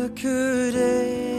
the 0.00 0.08
curtain. 0.08 1.29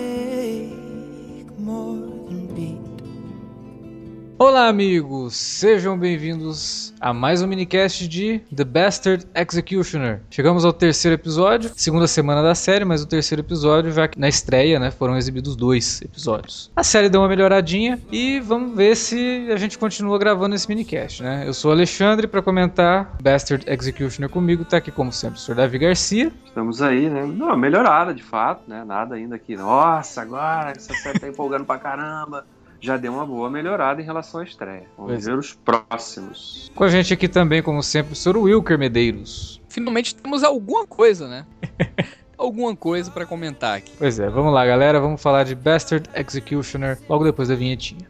Olá, 4.43 4.69
amigos! 4.69 5.35
Sejam 5.35 5.95
bem-vindos 5.95 6.95
a 6.99 7.13
mais 7.13 7.43
um 7.43 7.47
minicast 7.47 8.07
de 8.07 8.39
The 8.51 8.63
Bastard 8.63 9.27
Executioner. 9.35 10.19
Chegamos 10.31 10.65
ao 10.65 10.73
terceiro 10.73 11.13
episódio, 11.13 11.69
segunda 11.75 12.07
semana 12.07 12.41
da 12.41 12.55
série, 12.55 12.83
mas 12.83 13.03
o 13.03 13.05
terceiro 13.05 13.43
episódio, 13.43 13.91
já 13.91 14.07
que 14.07 14.19
na 14.19 14.27
estreia, 14.27 14.79
né, 14.79 14.89
foram 14.89 15.15
exibidos 15.15 15.55
dois 15.55 16.01
episódios. 16.01 16.71
A 16.75 16.81
série 16.81 17.07
deu 17.07 17.21
uma 17.21 17.27
melhoradinha 17.27 17.99
e 18.11 18.39
vamos 18.39 18.75
ver 18.75 18.95
se 18.95 19.47
a 19.53 19.57
gente 19.57 19.77
continua 19.77 20.17
gravando 20.17 20.55
esse 20.55 20.67
minicast, 20.67 21.21
né? 21.21 21.43
Eu 21.45 21.53
sou 21.53 21.69
o 21.69 21.73
Alexandre 21.75 22.25
para 22.25 22.41
comentar 22.41 23.17
Bastard 23.21 23.63
Executioner 23.67 24.27
comigo, 24.27 24.65
tá 24.65 24.77
aqui 24.77 24.89
como 24.89 25.11
sempre 25.11 25.37
o 25.37 25.39
Sr. 25.39 25.53
Davi 25.53 25.77
Garcia. 25.77 26.33
Estamos 26.47 26.81
aí, 26.81 27.11
né? 27.11 27.27
Não, 27.27 27.55
melhorada 27.55 28.11
de 28.11 28.23
fato, 28.23 28.67
né? 28.67 28.83
Nada 28.83 29.13
ainda 29.13 29.35
aqui. 29.35 29.55
Nossa, 29.55 30.19
agora 30.19 30.71
essa 30.71 30.95
série 30.95 31.19
tá 31.19 31.27
empolgando 31.27 31.63
pra 31.63 31.77
caramba 31.77 32.43
já 32.81 32.97
deu 32.97 33.13
uma 33.13 33.25
boa 33.25 33.49
melhorada 33.49 34.01
em 34.01 34.05
relação 34.05 34.41
à 34.41 34.43
estreia. 34.43 34.87
Vamos 34.97 35.13
Pois 35.13 35.25
ver 35.25 35.37
os 35.37 35.53
próximos. 35.53 36.71
Com 36.75 36.83
a 36.83 36.89
gente 36.89 37.13
aqui 37.13 37.27
também, 37.27 37.61
como 37.61 37.81
sempre, 37.83 38.13
o 38.13 38.15
Sr. 38.15 38.37
Wilker 38.37 38.77
Medeiros. 38.77 39.61
Finalmente 39.69 40.15
temos 40.15 40.43
alguma 40.43 40.85
coisa, 40.85 41.27
né? 41.27 41.45
alguma 42.37 42.75
coisa 42.75 43.11
pra 43.11 43.25
comentar 43.25 43.77
aqui. 43.77 43.91
Pois 43.97 44.19
é, 44.19 44.27
vamos 44.27 44.51
lá, 44.51 44.65
galera. 44.65 44.99
Vamos 44.99 45.21
falar 45.21 45.43
de 45.43 45.53
Bastard 45.53 46.09
Executioner 46.15 46.97
logo 47.07 47.23
depois 47.23 47.47
da 47.47 47.55
vinhetinha. 47.55 48.09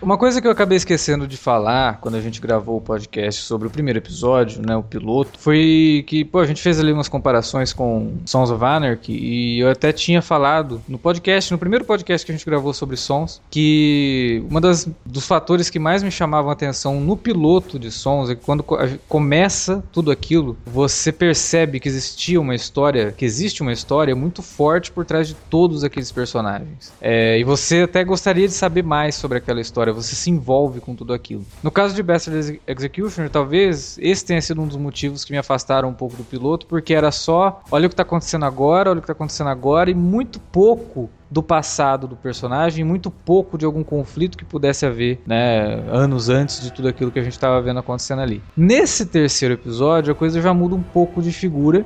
Uma 0.00 0.16
coisa 0.16 0.40
que 0.40 0.46
eu 0.46 0.52
acabei 0.52 0.76
esquecendo 0.76 1.26
de 1.26 1.36
falar 1.36 1.98
quando 2.00 2.14
a 2.14 2.20
gente 2.20 2.40
gravou 2.40 2.76
o 2.76 2.80
podcast 2.80 3.42
sobre 3.42 3.66
o 3.66 3.70
primeiro 3.70 3.98
episódio, 3.98 4.62
né, 4.64 4.76
o 4.76 4.82
piloto, 4.82 5.38
foi 5.38 6.04
que, 6.06 6.24
pô, 6.24 6.38
a 6.38 6.46
gente 6.46 6.62
fez 6.62 6.78
ali 6.78 6.92
umas 6.92 7.08
comparações 7.08 7.72
com 7.72 8.12
Sons 8.24 8.50
of 8.50 8.64
Anarchy 8.64 9.12
e 9.12 9.58
eu 9.58 9.68
até 9.68 9.92
tinha 9.92 10.22
falado 10.22 10.80
no 10.88 10.98
podcast, 10.98 11.50
no 11.50 11.58
primeiro 11.58 11.84
podcast 11.84 12.24
que 12.24 12.30
a 12.30 12.34
gente 12.36 12.46
gravou 12.46 12.72
sobre 12.72 12.96
Sons, 12.96 13.42
que 13.50 14.44
uma 14.48 14.60
das 14.60 14.88
dos 15.04 15.26
fatores 15.26 15.68
que 15.68 15.78
mais 15.78 16.02
me 16.02 16.10
chamavam 16.10 16.50
a 16.50 16.52
atenção 16.52 17.00
no 17.00 17.16
piloto 17.16 17.78
de 17.78 17.90
Sons 17.90 18.30
é 18.30 18.36
que 18.36 18.44
quando 18.44 18.62
começa 19.08 19.82
tudo 19.92 20.10
aquilo, 20.12 20.56
você 20.64 21.10
percebe 21.10 21.80
que 21.80 21.88
existia 21.88 22.40
uma 22.40 22.54
história, 22.54 23.12
que 23.12 23.24
existe 23.24 23.62
uma 23.62 23.72
história 23.72 24.14
muito 24.14 24.42
forte 24.42 24.92
por 24.92 25.04
trás 25.04 25.26
de 25.26 25.34
todos 25.34 25.82
aqueles 25.82 26.12
personagens. 26.12 26.92
É, 27.00 27.38
e 27.38 27.44
você 27.44 27.82
até 27.82 28.04
gostaria 28.04 28.46
de 28.46 28.54
saber 28.54 28.84
mais 28.84 29.16
sobre 29.16 29.38
aquela 29.38 29.60
história, 29.60 29.87
você 29.92 30.14
se 30.14 30.30
envolve 30.30 30.80
com 30.80 30.94
tudo 30.94 31.12
aquilo. 31.12 31.44
No 31.62 31.70
caso 31.70 31.94
de 31.94 32.02
Bastard 32.02 32.38
Exe- 32.38 32.60
Executioner, 32.66 33.30
talvez 33.30 33.98
esse 34.00 34.24
tenha 34.24 34.40
sido 34.40 34.60
um 34.60 34.66
dos 34.66 34.76
motivos 34.76 35.24
que 35.24 35.32
me 35.32 35.38
afastaram 35.38 35.88
um 35.88 35.94
pouco 35.94 36.16
do 36.16 36.24
piloto, 36.24 36.66
porque 36.66 36.94
era 36.94 37.10
só, 37.10 37.62
olha 37.70 37.86
o 37.86 37.90
que 37.90 37.96
tá 37.96 38.02
acontecendo 38.02 38.44
agora, 38.44 38.90
olha 38.90 38.98
o 38.98 39.00
que 39.00 39.06
tá 39.06 39.12
acontecendo 39.12 39.48
agora, 39.50 39.90
e 39.90 39.94
muito 39.94 40.38
pouco 40.40 41.10
do 41.30 41.42
passado 41.42 42.08
do 42.08 42.16
personagem, 42.16 42.82
muito 42.84 43.10
pouco 43.10 43.58
de 43.58 43.66
algum 43.66 43.84
conflito 43.84 44.38
que 44.38 44.46
pudesse 44.46 44.86
haver, 44.86 45.20
né, 45.26 45.74
anos 45.90 46.30
antes 46.30 46.62
de 46.62 46.72
tudo 46.72 46.88
aquilo 46.88 47.10
que 47.10 47.18
a 47.18 47.22
gente 47.22 47.34
estava 47.34 47.60
vendo 47.60 47.78
acontecendo 47.80 48.22
ali. 48.22 48.42
Nesse 48.56 49.04
terceiro 49.04 49.52
episódio, 49.54 50.10
a 50.12 50.14
coisa 50.14 50.40
já 50.40 50.54
muda 50.54 50.74
um 50.74 50.82
pouco 50.82 51.20
de 51.20 51.30
figura, 51.30 51.84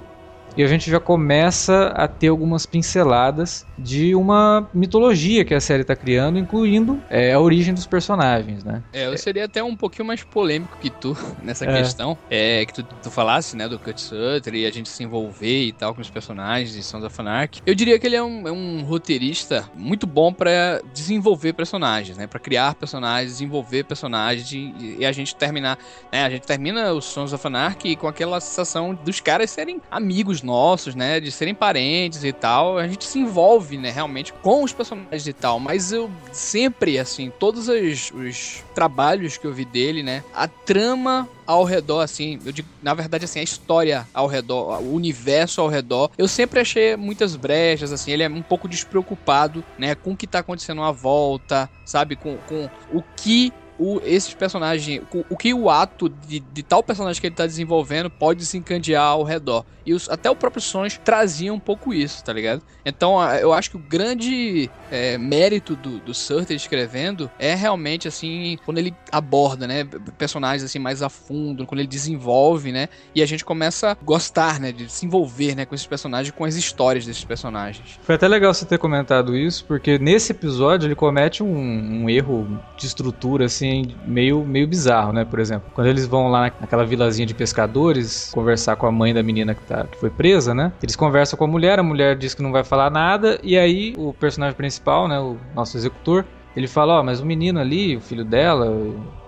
e 0.56 0.62
a 0.62 0.66
gente 0.66 0.90
já 0.90 1.00
começa 1.00 1.88
a 1.88 2.06
ter 2.08 2.28
algumas 2.28 2.66
pinceladas 2.66 3.64
de 3.78 4.14
uma 4.14 4.68
mitologia 4.74 5.44
que 5.44 5.54
a 5.54 5.60
série 5.60 5.82
está 5.82 5.96
criando, 5.96 6.38
incluindo 6.38 7.00
é, 7.10 7.32
a 7.32 7.40
origem 7.40 7.72
dos 7.74 7.86
personagens, 7.86 8.62
né? 8.64 8.82
É, 8.92 9.06
eu 9.06 9.16
seria 9.16 9.44
até 9.44 9.62
um 9.62 9.76
pouquinho 9.76 10.06
mais 10.06 10.22
polêmico 10.22 10.76
que 10.78 10.90
tu 10.90 11.16
nessa 11.42 11.64
É. 11.64 11.78
questão. 11.78 12.16
É, 12.30 12.64
que 12.66 12.72
tu, 12.72 12.82
tu 12.84 13.10
falasse, 13.10 13.56
né, 13.56 13.68
do 13.68 13.78
Kurt 13.78 13.98
Sutter 13.98 14.54
e 14.54 14.66
a 14.66 14.70
gente 14.70 14.88
se 14.88 15.02
envolver 15.02 15.64
e 15.64 15.72
tal 15.72 15.94
com 15.94 16.00
os 16.00 16.10
personagens 16.10 16.72
de 16.72 16.82
Sons 16.82 17.04
of 17.04 17.14
Anarchy. 17.20 17.60
Eu 17.64 17.74
diria 17.74 17.98
que 17.98 18.06
ele 18.06 18.16
é 18.16 18.22
um, 18.22 18.46
é 18.48 18.52
um 18.52 18.82
roteirista 18.82 19.69
muito 19.74 20.06
bom 20.06 20.32
pra 20.32 20.80
desenvolver 20.92 21.52
personagens, 21.52 22.16
né, 22.16 22.26
Pra 22.26 22.40
criar 22.40 22.74
personagens, 22.74 23.32
desenvolver 23.32 23.84
personagens 23.84 24.50
e, 24.52 24.96
e 25.00 25.04
a 25.06 25.12
gente 25.12 25.34
terminar, 25.34 25.78
né, 26.12 26.24
a 26.24 26.30
gente 26.30 26.46
termina 26.46 26.92
os 26.92 27.04
Sons 27.04 27.32
of 27.32 27.46
Anarchy 27.46 27.96
com 27.96 28.06
aquela 28.08 28.40
sensação 28.40 28.94
dos 28.94 29.20
caras 29.20 29.50
serem 29.50 29.80
amigos 29.90 30.41
nossos, 30.42 30.94
né, 30.94 31.20
de 31.20 31.30
serem 31.30 31.54
parentes 31.54 32.25
e 32.25 32.32
tal. 32.32 32.78
A 32.78 32.86
gente 32.86 33.04
se 33.04 33.19
envolve, 33.19 33.76
né, 33.78 33.91
realmente 33.91 34.32
com 34.32 34.62
os 34.62 34.72
personagens 34.72 35.26
e 35.26 35.32
tal, 35.32 35.58
mas 35.58 35.92
eu 35.92 36.10
sempre, 36.32 36.98
assim, 36.98 37.32
todos 37.38 37.69
os, 37.69 38.10
os 38.12 38.64
trabalhos 38.75 39.36
que 39.36 39.47
eu 39.47 39.52
vi 39.52 39.64
dele, 39.64 40.02
né, 40.02 40.22
a 40.34 40.47
trama 40.48 41.28
ao 41.47 41.64
redor, 41.64 42.00
assim, 42.00 42.38
eu 42.44 42.52
digo, 42.52 42.69
na 42.82 42.94
verdade, 42.94 43.25
assim, 43.25 43.41
a 43.41 43.42
história 43.42 44.06
ao 44.14 44.26
redor, 44.26 44.81
o 44.81 44.94
universo 44.94 45.60
ao 45.60 45.69
redor, 45.69 46.10
eu 46.16 46.28
sempre 46.28 46.60
achei 46.60 46.97
muitas 46.97 47.36
brechas, 47.36 47.92
assim, 47.92 48.12
ele 48.12 48.22
é 48.22 48.28
um 48.28 48.42
pouco 48.42 48.69
despreocupado, 48.69 49.64
né, 49.78 49.94
com 49.94 50.12
o 50.12 50.16
que 50.16 50.26
tá 50.26 50.38
acontecendo 50.38 50.82
à 50.82 50.92
volta, 50.92 51.69
sabe, 51.84 52.16
com, 52.16 52.36
com 52.48 52.70
o 52.92 53.02
que 53.16 53.52
o, 53.82 54.00
esses 54.04 54.32
personagens, 54.32 55.03
o, 55.12 55.25
o 55.31 55.37
que 55.37 55.53
o 55.53 55.69
ato 55.69 56.09
de, 56.09 56.38
de 56.38 56.62
tal 56.62 56.82
personagem 56.82 57.20
que 57.20 57.26
ele 57.26 57.34
tá 57.34 57.47
desenvolvendo 57.47 58.09
pode 58.09 58.38
desencadear 58.38 59.04
ao 59.04 59.25
redor. 59.25 59.65
E 59.84 59.93
os, 59.93 60.09
até 60.09 60.31
o 60.31 60.37
próprio 60.37 60.62
Sons 60.62 61.00
trazia 61.04 61.53
um 61.53 61.59
pouco 61.59 61.93
isso, 61.93 62.22
tá 62.22 62.32
ligado? 62.32 62.62
Então 62.87 63.20
eu 63.34 63.53
acho 63.53 63.70
que 63.70 63.76
o 63.76 63.81
grande 63.81 64.70
é, 64.91 65.19
mérito 65.19 65.75
do, 65.75 65.98
do 65.98 66.15
Surter 66.15 66.54
escrevendo 66.54 67.28
é 67.38 67.54
realmente 67.54 68.06
assim, 68.06 68.56
quando 68.65 68.78
ele 68.78 68.94
aborda, 69.10 69.66
né, 69.66 69.84
personagens 70.16 70.62
assim 70.62 70.78
mais 70.78 71.03
a 71.03 71.09
fundo, 71.09 71.66
quando 71.66 71.81
ele 71.81 71.88
desenvolve, 71.88 72.70
né, 72.70 72.88
e 73.14 73.22
a 73.22 73.26
gente 73.26 73.44
começa 73.44 73.91
a 73.91 73.94
gostar, 73.94 74.60
né, 74.60 74.70
de 74.70 74.88
se 74.91 75.04
envolver, 75.04 75.56
né, 75.56 75.66
com 75.66 75.75
esses 75.75 75.87
personagens, 75.87 76.32
com 76.32 76.44
as 76.44 76.54
histórias 76.54 77.04
desses 77.04 77.25
personagens. 77.25 77.99
Foi 78.03 78.14
até 78.14 78.28
legal 78.28 78.54
você 78.54 78.64
ter 78.64 78.78
comentado 78.78 79.37
isso, 79.37 79.64
porque 79.64 79.99
nesse 79.99 80.31
episódio 80.31 80.87
ele 80.87 80.94
comete 80.94 81.43
um, 81.43 82.03
um 82.04 82.09
erro 82.09 82.60
de 82.76 82.87
estrutura, 82.87 83.47
assim, 83.47 83.71
meio, 84.06 84.44
meio 84.44 84.66
bizarro, 84.66 85.12
né? 85.12 85.24
Por 85.24 85.38
exemplo, 85.40 85.70
quando 85.74 85.86
eles 85.86 86.06
vão 86.06 86.28
lá 86.28 86.42
na- 86.42 86.52
naquela 86.60 86.84
vilazinha 86.84 87.26
de 87.26 87.34
pescadores 87.34 88.30
conversar 88.32 88.76
com 88.76 88.86
a 88.86 88.92
mãe 88.92 89.14
da 89.14 89.22
menina 89.22 89.54
que, 89.54 89.62
tá, 89.62 89.84
que 89.84 89.98
foi 89.98 90.10
presa, 90.10 90.54
né? 90.54 90.72
Eles 90.82 90.96
conversam 90.96 91.38
com 91.38 91.44
a 91.44 91.48
mulher, 91.48 91.78
a 91.78 91.82
mulher 91.82 92.16
diz 92.16 92.34
que 92.34 92.42
não 92.42 92.52
vai 92.52 92.64
falar 92.64 92.90
nada, 92.90 93.38
e 93.42 93.56
aí 93.56 93.94
o 93.96 94.12
personagem 94.12 94.56
principal, 94.56 95.08
né, 95.08 95.19
o 95.19 95.36
nosso 95.54 95.76
executor, 95.76 96.24
ele 96.54 96.66
fala, 96.69 97.00
ó, 97.00 97.02
mas 97.02 97.20
o 97.20 97.24
menino 97.26 97.58
ali, 97.58 97.96
o 97.96 98.00
filho 98.00 98.24
dela, 98.24 98.76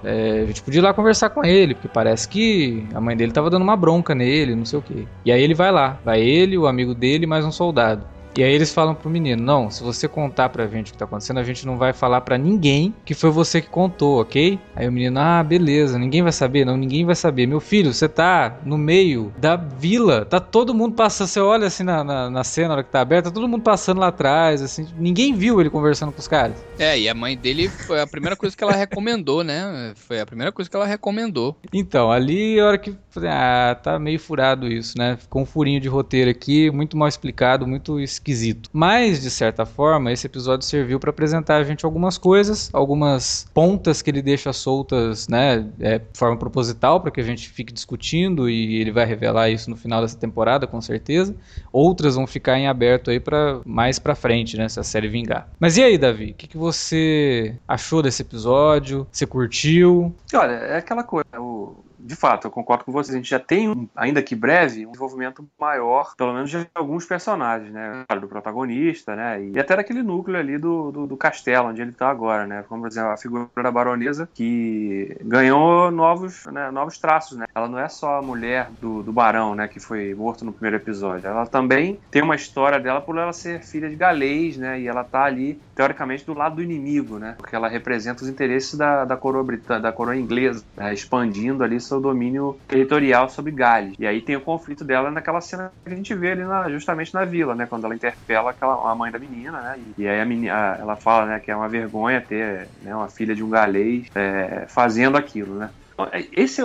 é, 0.02 0.42
a 0.42 0.46
gente 0.46 0.62
podia 0.62 0.80
ir 0.80 0.82
lá 0.82 0.92
conversar 0.92 1.30
com 1.30 1.42
ele, 1.44 1.74
porque 1.74 1.88
parece 1.88 2.28
que 2.28 2.86
a 2.94 3.00
mãe 3.00 3.16
dele 3.16 3.32
tava 3.32 3.48
dando 3.48 3.62
uma 3.62 3.76
bronca 3.76 4.14
nele, 4.14 4.54
não 4.54 4.66
sei 4.66 4.78
o 4.78 4.82
quê. 4.82 5.06
E 5.24 5.32
aí 5.32 5.42
ele 5.42 5.54
vai 5.54 5.72
lá, 5.72 5.98
vai 6.04 6.20
ele, 6.20 6.58
o 6.58 6.66
amigo 6.66 6.94
dele, 6.94 7.26
mais 7.26 7.44
um 7.44 7.50
soldado. 7.52 8.04
E 8.36 8.42
aí 8.42 8.52
eles 8.52 8.72
falam 8.72 8.94
pro 8.94 9.08
menino: 9.10 9.42
Não, 9.42 9.70
se 9.70 9.82
você 9.82 10.08
contar 10.08 10.48
pra 10.48 10.66
gente 10.66 10.88
o 10.88 10.92
que 10.92 10.98
tá 10.98 11.04
acontecendo, 11.04 11.38
a 11.38 11.44
gente 11.44 11.64
não 11.66 11.76
vai 11.78 11.92
falar 11.92 12.20
pra 12.22 12.36
ninguém 12.36 12.94
que 13.04 13.14
foi 13.14 13.30
você 13.30 13.60
que 13.60 13.68
contou, 13.68 14.20
ok? 14.20 14.58
Aí 14.74 14.88
o 14.88 14.92
menino: 14.92 15.18
Ah, 15.20 15.42
beleza, 15.42 15.98
ninguém 15.98 16.22
vai 16.22 16.32
saber. 16.32 16.64
Não, 16.64 16.76
ninguém 16.76 17.04
vai 17.04 17.14
saber. 17.14 17.46
Meu 17.46 17.60
filho, 17.60 17.92
você 17.94 18.08
tá 18.08 18.58
no 18.64 18.76
meio 18.76 19.32
da 19.38 19.56
vila, 19.56 20.24
tá 20.24 20.40
todo 20.40 20.74
mundo 20.74 20.94
passando. 20.94 21.28
Você 21.28 21.40
olha 21.40 21.66
assim 21.68 21.84
na, 21.84 22.02
na, 22.02 22.28
na 22.30 22.44
cena, 22.44 22.68
na 22.68 22.74
hora 22.74 22.82
que 22.84 22.90
tá 22.90 23.00
aberta, 23.00 23.30
tá 23.30 23.34
todo 23.34 23.48
mundo 23.48 23.62
passando 23.62 24.00
lá 24.00 24.08
atrás, 24.08 24.60
assim. 24.62 24.86
Ninguém 24.98 25.34
viu 25.34 25.60
ele 25.60 25.70
conversando 25.70 26.12
com 26.12 26.18
os 26.20 26.28
caras. 26.28 26.58
É, 26.78 26.98
e 26.98 27.08
a 27.08 27.14
mãe 27.14 27.36
dele 27.36 27.68
foi 27.68 28.00
a 28.00 28.06
primeira 28.06 28.34
coisa 28.36 28.56
que 28.56 28.64
ela 28.64 28.74
recomendou, 28.74 29.44
né? 29.44 29.92
Foi 29.94 30.20
a 30.20 30.26
primeira 30.26 30.50
coisa 30.50 30.68
que 30.68 30.76
ela 30.76 30.86
recomendou. 30.86 31.56
Então, 31.72 32.10
ali 32.10 32.58
a 32.58 32.66
hora 32.66 32.78
que. 32.78 32.94
Ah, 33.28 33.78
tá 33.80 33.96
meio 33.96 34.18
furado 34.18 34.66
isso, 34.66 34.98
né? 34.98 35.16
Ficou 35.16 35.42
um 35.42 35.46
furinho 35.46 35.80
de 35.80 35.86
roteiro 35.88 36.28
aqui, 36.30 36.68
muito 36.70 36.96
mal 36.96 37.06
explicado, 37.06 37.64
muito 37.64 38.00
es- 38.00 38.18
quesito. 38.24 38.70
Mas, 38.72 39.22
de 39.22 39.30
certa 39.30 39.64
forma, 39.66 40.10
esse 40.10 40.26
episódio 40.26 40.66
serviu 40.66 40.98
para 40.98 41.10
apresentar 41.10 41.56
a 41.56 41.64
gente 41.64 41.84
algumas 41.84 42.18
coisas, 42.18 42.70
algumas 42.72 43.46
pontas 43.52 44.02
que 44.02 44.10
ele 44.10 44.22
deixa 44.22 44.52
soltas, 44.52 45.28
né, 45.28 45.66
é, 45.78 45.98
de 45.98 46.06
forma 46.18 46.36
proposital, 46.36 47.00
para 47.00 47.10
que 47.10 47.20
a 47.20 47.24
gente 47.24 47.48
fique 47.48 47.72
discutindo 47.72 48.48
e 48.48 48.80
ele 48.80 48.90
vai 48.90 49.04
revelar 49.04 49.50
isso 49.50 49.70
no 49.70 49.76
final 49.76 50.00
dessa 50.00 50.16
temporada, 50.16 50.66
com 50.66 50.80
certeza. 50.80 51.36
Outras 51.70 52.14
vão 52.14 52.26
ficar 52.26 52.58
em 52.58 52.66
aberto 52.66 53.10
aí 53.10 53.20
para 53.20 53.60
mais 53.64 53.98
para 53.98 54.14
frente, 54.14 54.56
né, 54.56 54.68
se 54.68 54.80
a 54.80 54.82
série 54.82 55.08
vingar. 55.08 55.48
Mas 55.60 55.76
e 55.76 55.82
aí, 55.82 55.98
Davi? 55.98 56.30
O 56.30 56.34
que, 56.34 56.48
que 56.48 56.56
você 56.56 57.56
achou 57.68 58.02
desse 58.02 58.22
episódio? 58.22 59.06
Você 59.12 59.26
curtiu? 59.26 60.14
Olha, 60.32 60.52
é 60.52 60.78
aquela 60.78 61.02
coisa. 61.02 61.26
O, 61.38 61.83
de 62.04 62.14
fato, 62.14 62.46
eu 62.46 62.50
concordo 62.50 62.84
com 62.84 62.92
vocês. 62.92 63.14
A 63.14 63.16
gente 63.16 63.30
já 63.30 63.40
tem, 63.40 63.88
ainda 63.96 64.22
que 64.22 64.34
breve, 64.34 64.86
um 64.86 64.90
desenvolvimento 64.90 65.48
maior, 65.58 66.14
pelo 66.16 66.34
menos 66.34 66.50
de 66.50 66.66
alguns 66.74 67.06
personagens, 67.06 67.72
né? 67.72 68.04
Do 68.20 68.28
protagonista, 68.28 69.16
né? 69.16 69.42
E 69.42 69.58
até 69.58 69.74
daquele 69.74 70.02
núcleo 70.02 70.38
ali 70.38 70.58
do, 70.58 70.92
do, 70.92 71.06
do 71.06 71.16
castelo, 71.16 71.68
onde 71.68 71.80
ele 71.80 71.92
está 71.92 72.10
agora, 72.10 72.46
né? 72.46 72.62
Como, 72.68 72.82
por 72.82 72.88
exemplo, 72.88 73.10
a 73.10 73.16
figura 73.16 73.48
da 73.56 73.70
baronesa, 73.70 74.28
que 74.34 75.16
ganhou 75.22 75.90
novos, 75.90 76.44
né, 76.46 76.70
novos 76.70 76.98
traços, 76.98 77.38
né? 77.38 77.46
Ela 77.54 77.68
não 77.68 77.78
é 77.78 77.88
só 77.88 78.18
a 78.18 78.22
mulher 78.22 78.68
do, 78.80 79.02
do 79.02 79.12
barão, 79.12 79.54
né? 79.54 79.66
Que 79.66 79.80
foi 79.80 80.14
morto 80.14 80.44
no 80.44 80.52
primeiro 80.52 80.76
episódio. 80.76 81.26
Ela 81.26 81.46
também 81.46 81.98
tem 82.10 82.22
uma 82.22 82.36
história 82.36 82.78
dela 82.78 83.00
por 83.00 83.16
ela 83.16 83.32
ser 83.32 83.62
filha 83.62 83.88
de 83.88 83.96
galês, 83.96 84.58
né? 84.58 84.78
E 84.78 84.86
ela 84.86 85.04
tá 85.04 85.24
ali, 85.24 85.58
teoricamente, 85.74 86.26
do 86.26 86.34
lado 86.34 86.56
do 86.56 86.62
inimigo, 86.62 87.18
né? 87.18 87.34
Porque 87.38 87.56
ela 87.56 87.68
representa 87.68 88.22
os 88.22 88.28
interesses 88.28 88.74
da, 88.74 89.06
da 89.06 89.16
coroa 89.16 89.42
britânica, 89.42 89.80
da 89.80 89.92
coroa 89.92 90.16
inglesa, 90.16 90.62
né? 90.76 90.92
expandindo 90.92 91.64
ali 91.64 91.80
seu 91.94 92.00
domínio 92.00 92.58
territorial 92.66 93.28
sobre 93.28 93.52
Gales. 93.52 93.94
E 93.98 94.06
aí 94.06 94.20
tem 94.20 94.36
o 94.36 94.40
conflito 94.40 94.84
dela 94.84 95.10
naquela 95.10 95.40
cena 95.40 95.72
que 95.84 95.92
a 95.92 95.96
gente 95.96 96.14
vê 96.14 96.32
ali 96.32 96.44
na, 96.44 96.68
justamente 96.68 97.14
na 97.14 97.24
vila, 97.24 97.54
né? 97.54 97.66
Quando 97.66 97.84
ela 97.84 97.94
interpela 97.94 98.50
aquela, 98.50 98.90
a 98.90 98.94
mãe 98.94 99.10
da 99.10 99.18
menina, 99.18 99.60
né? 99.60 99.76
E, 99.96 100.02
e 100.02 100.08
aí 100.08 100.20
a 100.20 100.24
menina, 100.24 100.76
ela 100.80 100.96
fala, 100.96 101.26
né, 101.26 101.40
que 101.40 101.50
é 101.50 101.56
uma 101.56 101.68
vergonha 101.68 102.20
ter 102.20 102.68
né, 102.82 102.94
uma 102.94 103.08
filha 103.08 103.34
de 103.34 103.42
um 103.42 103.50
galês 103.50 104.06
é, 104.14 104.66
fazendo 104.68 105.16
aquilo, 105.16 105.54
né? 105.54 105.70
É, 106.12 106.24
esse 106.32 106.60
é 106.60 106.64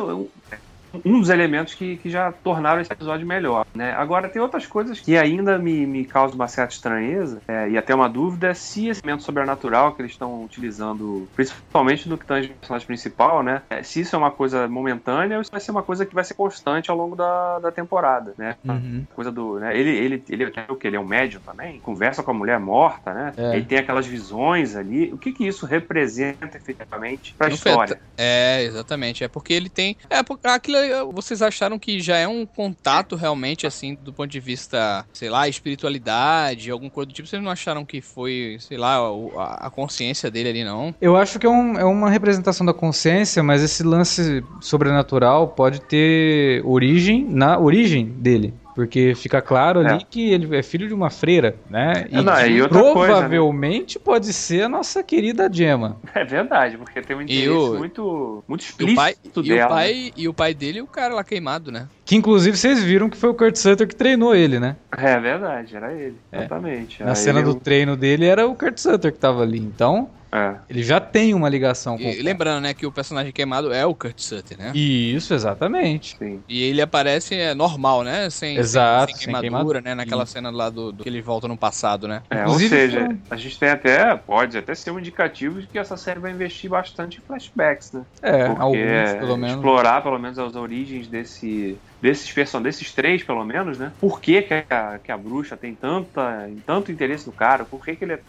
um, 1.06 1.20
dos 1.20 1.30
elementos 1.30 1.74
que, 1.74 1.98
que 1.98 2.10
já 2.10 2.32
tornaram 2.32 2.82
esse 2.82 2.92
episódio 2.92 3.26
melhor. 3.26 3.66
Né? 3.74 3.92
Agora, 3.94 4.30
tem 4.30 4.42
outras 4.42 4.66
coisas 4.66 5.00
que 5.00 5.18
ainda 5.18 5.58
me, 5.58 5.86
me 5.86 6.06
causam 6.06 6.36
uma 6.36 6.48
certa 6.48 6.74
estranheza 6.74 7.42
é, 7.48 7.70
e 7.70 7.78
até 7.78 7.94
uma 7.94 8.10
dúvida 8.10 8.54
se 8.54 8.88
esse 8.88 9.02
elemento 9.04 9.24
sobrenatural 9.24 9.94
que 9.94 10.02
eles 10.02 10.12
estão 10.12 10.44
utilizando, 10.44 11.28
principalmente 11.36 12.08
no 12.08 12.18
que 12.18 12.26
tange 12.26 12.50
o 12.50 12.54
personagem 12.56 12.88
principal, 12.88 13.44
né? 13.44 13.62
É, 13.70 13.84
se 13.84 14.02
isso 14.02 14.16
é 14.16 14.20
uma 14.20 14.32
coisa 14.32 14.68
momentânea 14.68 15.38
ou 15.38 15.44
se 15.44 15.52
vai 15.52 15.60
ser 15.60 15.72
uma 15.72 15.84
coisa 15.84 16.06
que 16.06 16.16
vai 16.16 16.24
ser 16.24 16.34
constante 16.34 16.90
ao 16.90 16.98
longo 16.98 17.16
da, 17.16 17.60
da 17.60 17.72
temporada, 17.72 18.34
né? 18.38 18.56
Uhum. 18.64 19.06
Coisa 19.16 19.32
do, 19.32 19.60
né? 19.60 19.78
Ele, 19.78 19.90
ele, 19.90 20.24
ele, 20.30 20.44
ele, 20.44 20.54
o 20.70 20.76
que? 20.76 20.88
ele 20.88 20.96
é 20.96 21.00
um 21.00 21.06
médium 21.06 21.42
também, 21.42 21.80
conversa 21.80 22.24
com 22.24 22.32
a 22.32 22.34
mulher 22.34 22.60
morta, 22.60 23.14
né? 23.14 23.34
É. 23.38 23.56
Ele 23.56 23.66
tem 23.66 23.78
aquelas 23.78 24.06
visões 24.06 24.76
ali. 24.76 25.12
O 25.14 25.18
que 25.18 25.32
que 25.32 25.48
isso 25.48 25.66
representa 25.66 26.58
efetivamente 26.58 27.34
para 27.38 27.48
a 27.48 27.50
história? 27.50 28.00
É, 28.18 28.64
exatamente. 28.64 29.24
É 29.24 29.28
porque 29.28 29.54
ele 29.54 29.70
tem. 29.70 29.96
É, 30.10 30.22
porque 30.24 30.48
aquilo 30.48 30.79
vocês 31.12 31.42
acharam 31.42 31.78
que 31.80 32.00
já 32.00 32.18
é 32.18 32.28
um 32.28 32.46
contato 32.46 33.16
realmente, 33.16 33.66
assim, 33.68 33.96
do 33.96 34.12
ponto 34.14 34.30
de 34.30 34.40
vista, 34.40 35.06
sei 35.14 35.30
lá, 35.30 35.48
espiritualidade, 35.48 36.72
alguma 36.72 36.90
coisa 36.92 37.08
do 37.08 37.14
tipo. 37.14 37.28
Vocês 37.28 37.42
não 37.42 37.52
acharam 37.52 37.86
que 37.86 38.02
foi, 38.02 38.58
sei 38.60 38.78
lá, 38.78 38.98
a, 39.38 39.68
a 39.68 39.70
consciência 39.70 40.30
dele 40.32 40.50
ali, 40.50 40.64
não? 40.64 40.94
Eu 41.02 41.16
acho 41.16 41.40
que 41.40 41.46
é, 41.46 41.50
um- 41.50 41.78
é 41.78 41.84
uma 41.86 42.10
representação 42.10 42.66
da 42.66 42.74
consciência, 42.74 43.42
mas 43.44 43.62
esse 43.64 43.84
lance 43.84 44.44
sobrenatural 44.62 45.48
pode 45.50 45.82
ter 45.82 46.62
origem 46.66 47.26
na 47.30 47.58
origem 47.60 48.06
dele. 48.06 48.54
Porque 48.80 49.14
fica 49.14 49.42
claro 49.42 49.82
ali 49.82 49.96
É. 49.96 50.06
que 50.10 50.32
ele 50.32 50.56
é 50.56 50.64
filho 50.64 50.88
de 50.88 50.94
uma 50.94 51.10
freira, 51.10 51.54
né? 51.70 52.06
É, 52.10 52.22
não, 52.22 52.48
e 52.48 52.62
outra 52.62 52.80
coisa, 52.82 53.00
né? 53.00 53.06
provavelmente 53.20 54.00
pode 54.00 54.32
ser 54.32 54.62
a 54.64 54.70
nossa 54.70 55.04
querida 55.04 55.50
Gemma. 55.52 55.98
É 56.16 56.24
verdade, 56.24 56.78
porque 56.78 57.02
tem 57.02 57.14
um 57.18 57.22
interesse 57.22 57.50
o- 57.50 57.78
muito, 57.78 58.44
muito 58.48 58.64
E 58.80 58.84
o 58.86 58.96
pai, 58.96 59.12
explícito 59.12 59.42
e 59.42 59.52
o 59.52 59.56
dela. 59.58 59.68
pai, 59.70 60.12
e 60.16 60.28
o 60.30 60.34
pai 60.34 60.54
dele, 60.54 60.80
o 60.82 60.88
cara 60.88 61.14
lá 61.14 61.26
queimado, 61.26 61.74
né? 61.74 61.90
Que 62.06 62.16
inclusive 62.16 62.56
vocês 62.56 62.82
viram 62.82 63.10
que 63.10 63.18
foi 63.18 63.30
o 63.30 63.34
Kurt 63.34 63.58
Sutter 63.58 63.86
que 63.86 63.96
treinou 63.96 64.34
ele, 64.34 64.62
né? 64.62 64.78
É 64.98 65.20
verdade, 65.20 65.76
era 65.76 65.92
ele, 65.94 66.16
É. 66.32 66.38
exatamente. 66.40 67.04
Na 67.04 67.10
Aí 67.10 67.16
cena 67.18 67.40
ele- 67.40 67.50
do 67.50 67.56
treino 67.56 67.98
dele 67.98 68.26
era 68.28 68.48
o 68.48 68.56
Kurt 68.56 68.78
Sutter 68.78 69.12
que 69.12 69.20
tava 69.20 69.42
ali. 69.44 69.60
Então, 69.60 70.10
É. 70.32 70.56
ele 70.70 70.84
já 70.84 71.00
tem 71.00 71.34
uma 71.34 71.50
ligação 71.50 71.98
com 71.98 72.04
E, 72.04 72.22
lembrando, 72.22 72.62
né, 72.62 72.74
que 72.74 72.86
o 72.86 72.92
personagem 72.92 73.32
queimado 73.32 73.74
é 73.74 73.86
o 73.86 73.96
Kurt 73.96 74.20
Sutter, 74.20 74.58
né? 74.58 74.72
Isso, 74.76 75.34
exatamente. 75.34 76.16
Sim. 76.18 76.40
E 76.48 76.62
ele 76.64 76.82
aparece 76.82 77.34
é, 77.36 77.54
normal, 77.56 78.04
né? 78.04 78.30
Sem, 78.30 78.58
Exato, 78.58 79.08
sem, 79.14 79.16
sem 79.16 79.26
queimadura, 79.26 79.50
queimadura. 79.50 79.82
né? 79.82 79.96
Naquela 79.96 80.26
cena 80.26 80.50
lá 80.52 80.70
do, 80.70 80.92
do 80.92 81.04
que 81.04 81.10
ele 81.10 81.22
volta 81.22 81.48
no 81.48 81.58
passado, 81.58 82.08
né? 82.08 82.22
É, 82.30 82.46
ou 82.46 82.60
seja, 82.60 83.06
foi- 83.06 83.18
a 83.32 83.36
gente 83.36 83.58
tem 83.60 83.70
até, 83.70 84.16
pode 84.16 84.58
até 84.58 84.76
ser 84.76 84.92
um 84.92 85.00
indicativo 85.00 85.62
de 85.62 85.68
que 85.68 85.80
essa 85.80 85.98
série 85.98 86.20
vai 86.20 86.32
investir 86.32 86.70
bastante 86.70 87.18
em 87.18 87.22
flashbacks, 87.22 87.92
né? 87.92 88.02
É, 88.22 88.46
Porque 88.48 88.62
alguns 88.62 89.14
pelo 89.20 89.38
menos. 89.38 89.56
explorar 89.56 90.02
pelo 90.04 90.20
menos 90.20 90.38
as 90.38 90.56
origens 90.56 91.08
desse, 91.08 91.78
desses 92.02 92.32
personagens, 92.32 92.78
desses 92.78 92.94
três 92.94 93.24
pelo 93.24 93.44
menos, 93.44 93.78
né? 93.80 93.92
Por 94.00 94.22
que, 94.22 94.42
que, 94.44 94.54
a, 94.70 95.00
que 95.04 95.12
a 95.12 95.18
bruxa 95.18 95.58
tem 95.58 95.74
tanta, 95.74 96.50
tanto 96.66 96.92
interesse 96.92 97.26
no 97.26 97.34
cara? 97.34 97.66
Por 97.66 97.84
que, 97.84 97.96
que 97.96 98.04
ele 98.06 98.14
é 98.14 98.20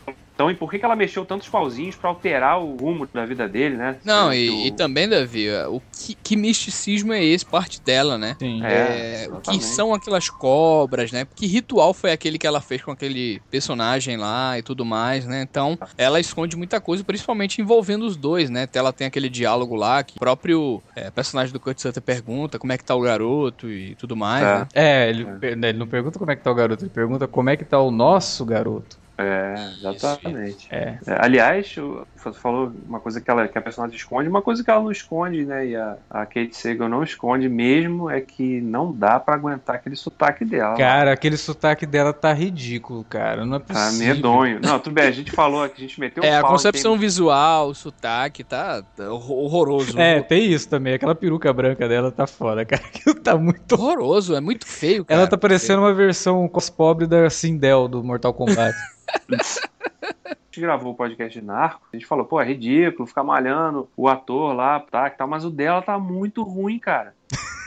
tão... 0.41 0.51
E 0.51 0.55
por 0.55 0.71
que, 0.71 0.79
que 0.79 0.85
ela 0.85 0.97
mexeu 0.97 1.25
tantos 1.27 1.49
pauzinhos 1.49 1.97
pra 1.97 2.09
alterar 2.09 2.59
o 2.61 2.77
rumo 2.77 3.07
da 3.13 3.27
vida 3.27 3.47
dele, 3.49 3.77
né? 3.77 3.97
Não, 4.05 4.33
e, 4.33 4.49
o- 4.49 4.67
e 4.67 4.71
também, 4.73 5.09
Davi, 5.09 5.49
o 5.69 5.81
que, 5.93 6.15
que 6.15 6.37
misticismo 6.37 7.13
é 7.13 7.23
esse, 7.25 7.45
parte 7.45 7.81
dela, 7.85 8.17
né? 8.17 8.37
Sim. 8.39 8.65
É, 8.65 9.25
É, 9.25 9.29
o 9.31 9.41
que 9.41 9.61
são 9.63 9.93
aquelas 9.93 10.31
cobras, 10.31 11.13
né? 11.13 11.27
Que 11.37 11.47
ritual 11.47 11.93
foi 11.93 12.13
aquele 12.13 12.39
que 12.39 12.47
ela 12.47 12.61
fez 12.61 12.83
com 12.83 12.91
aquele 12.91 13.41
personagem 13.51 14.17
lá 14.17 14.59
e 14.59 14.63
tudo 14.63 14.85
mais, 14.85 15.27
né? 15.27 15.43
Então, 15.43 15.79
ela 15.99 16.19
esconde 16.21 16.57
muita 16.57 16.81
coisa, 16.81 17.05
principalmente 17.05 17.61
envolvendo 17.61 18.07
os 18.07 18.17
dois, 18.17 18.49
né? 18.51 18.67
Ela 18.75 18.93
tem 18.93 19.07
aquele 19.07 19.29
diálogo 19.29 19.75
lá 19.75 20.03
que 20.03 20.17
o 20.17 20.19
próprio 20.19 20.83
é, 20.97 21.11
personagem 21.11 21.53
do 21.53 21.61
Kurt 21.61 21.79
Sutter 21.79 22.03
pergunta 22.03 22.59
como 22.59 22.73
é 22.73 22.79
que 22.79 22.85
tá 22.85 22.95
o 22.95 23.01
garoto 23.01 23.69
e 23.71 23.95
tudo 23.97 24.17
mais, 24.17 24.43
É. 24.45 24.59
né? 24.59 24.69
É, 24.75 25.09
ele, 25.11 25.27
ele 25.43 25.73
não 25.79 25.87
pergunta 25.87 26.19
como 26.19 26.31
é 26.31 26.37
que 26.37 26.43
tá 26.43 26.51
o 26.51 26.55
garoto, 26.55 26.85
ele 26.85 26.91
pergunta 26.91 27.27
como 27.27 27.51
é 27.51 27.57
que 27.57 27.65
tá 27.65 27.79
o 27.81 27.91
nosso 27.91 28.45
garoto. 28.45 28.99
É, 29.23 29.55
exatamente. 29.79 30.69
É. 30.71 30.99
É, 31.07 31.17
aliás, 31.21 31.77
o- 31.77 32.07
você 32.17 32.33
falou 32.39 32.73
uma 32.89 33.01
coisa 33.01 33.21
que, 33.21 33.31
ela, 33.31 33.47
que 33.49 33.57
a 33.57 33.63
personagem 33.63 33.97
esconde, 33.97 34.29
uma 34.29 34.43
coisa 34.43 34.63
que 34.65 34.71
ela 34.71 34.83
não 34.83 34.91
esconde, 34.91 35.45
né? 35.45 35.67
E 35.67 35.77
a, 35.77 35.97
a 36.11 36.27
Kate 36.27 36.55
Sagan 36.57 36.89
não 36.89 37.03
esconde 37.03 37.49
mesmo 37.49 38.11
é 38.11 38.21
que 38.21 38.61
não 38.61 38.93
dá 38.93 39.19
pra 39.19 39.35
aguentar 39.35 39.77
aquele 39.77 39.97
sotaque 39.97 40.45
dela. 40.45 40.77
Cara, 40.77 41.13
aquele 41.13 41.37
sotaque 41.37 41.87
dela 41.87 42.13
tá 42.13 42.33
ridículo, 42.33 43.05
cara. 43.05 43.45
Não 43.47 43.57
é 43.57 43.61
Tá 43.61 43.75
possível. 43.75 44.15
medonho. 44.15 44.61
Não, 44.63 44.79
tudo 44.79 44.93
bem, 44.95 45.05
a 45.07 45.13
gente 45.13 45.31
falou 45.33 45.69
que 45.69 45.83
a 45.83 45.87
gente 45.87 45.99
meteu 46.01 46.23
É, 46.25 46.37
um 46.43 46.47
a 46.47 46.49
concepção 46.49 46.95
em 46.95 46.99
visual, 46.99 47.69
o 47.69 47.75
sotaque, 47.75 48.45
tá 48.45 48.83
tá 48.97 49.11
horror- 49.13 49.45
horroroso. 49.45 49.99
É, 49.99 50.21
tem 50.23 50.53
isso 50.53 50.69
também. 50.69 50.95
Aquela 50.95 51.15
peruca 51.15 51.53
branca 51.53 51.89
dela 51.89 52.11
tá 52.13 52.27
foda, 52.27 52.65
cara. 52.65 52.83
Aquilo 52.87 53.15
tá 53.17 53.37
muito. 53.37 53.73
Horroroso, 53.75 54.35
é 54.35 54.41
muito 54.41 54.67
feio, 54.67 55.05
cara. 55.05 55.21
Ela 55.23 55.29
tá 55.31 55.37
parecendo 55.39 55.81
uma 55.83 55.93
versão 55.95 56.47
cos 56.49 56.69
pobre 56.71 57.07
da 57.07 57.29
Sindel 57.31 57.89
do 57.89 58.03
Mortal 58.05 58.33
Kombat. 58.35 58.75
A 59.31 60.35
gente 60.53 60.61
gravou 60.61 60.93
o 60.93 60.97
podcast 60.97 61.39
de 61.39 61.45
Narco, 61.45 61.87
a 61.93 61.97
gente 61.97 62.07
falou, 62.07 62.25
pô, 62.25 62.41
é 62.41 62.45
ridículo 62.45 63.07
ficar 63.07 63.23
malhando 63.23 63.89
o 63.97 64.09
ator 64.09 64.53
lá, 64.53 64.81
tá, 64.81 65.09
que 65.09 65.17
tal, 65.17 65.29
mas 65.29 65.45
o 65.45 65.51
dela 65.51 65.81
tá 65.81 65.99
muito 65.99 66.43
ruim, 66.43 66.79
cara. 66.79 67.15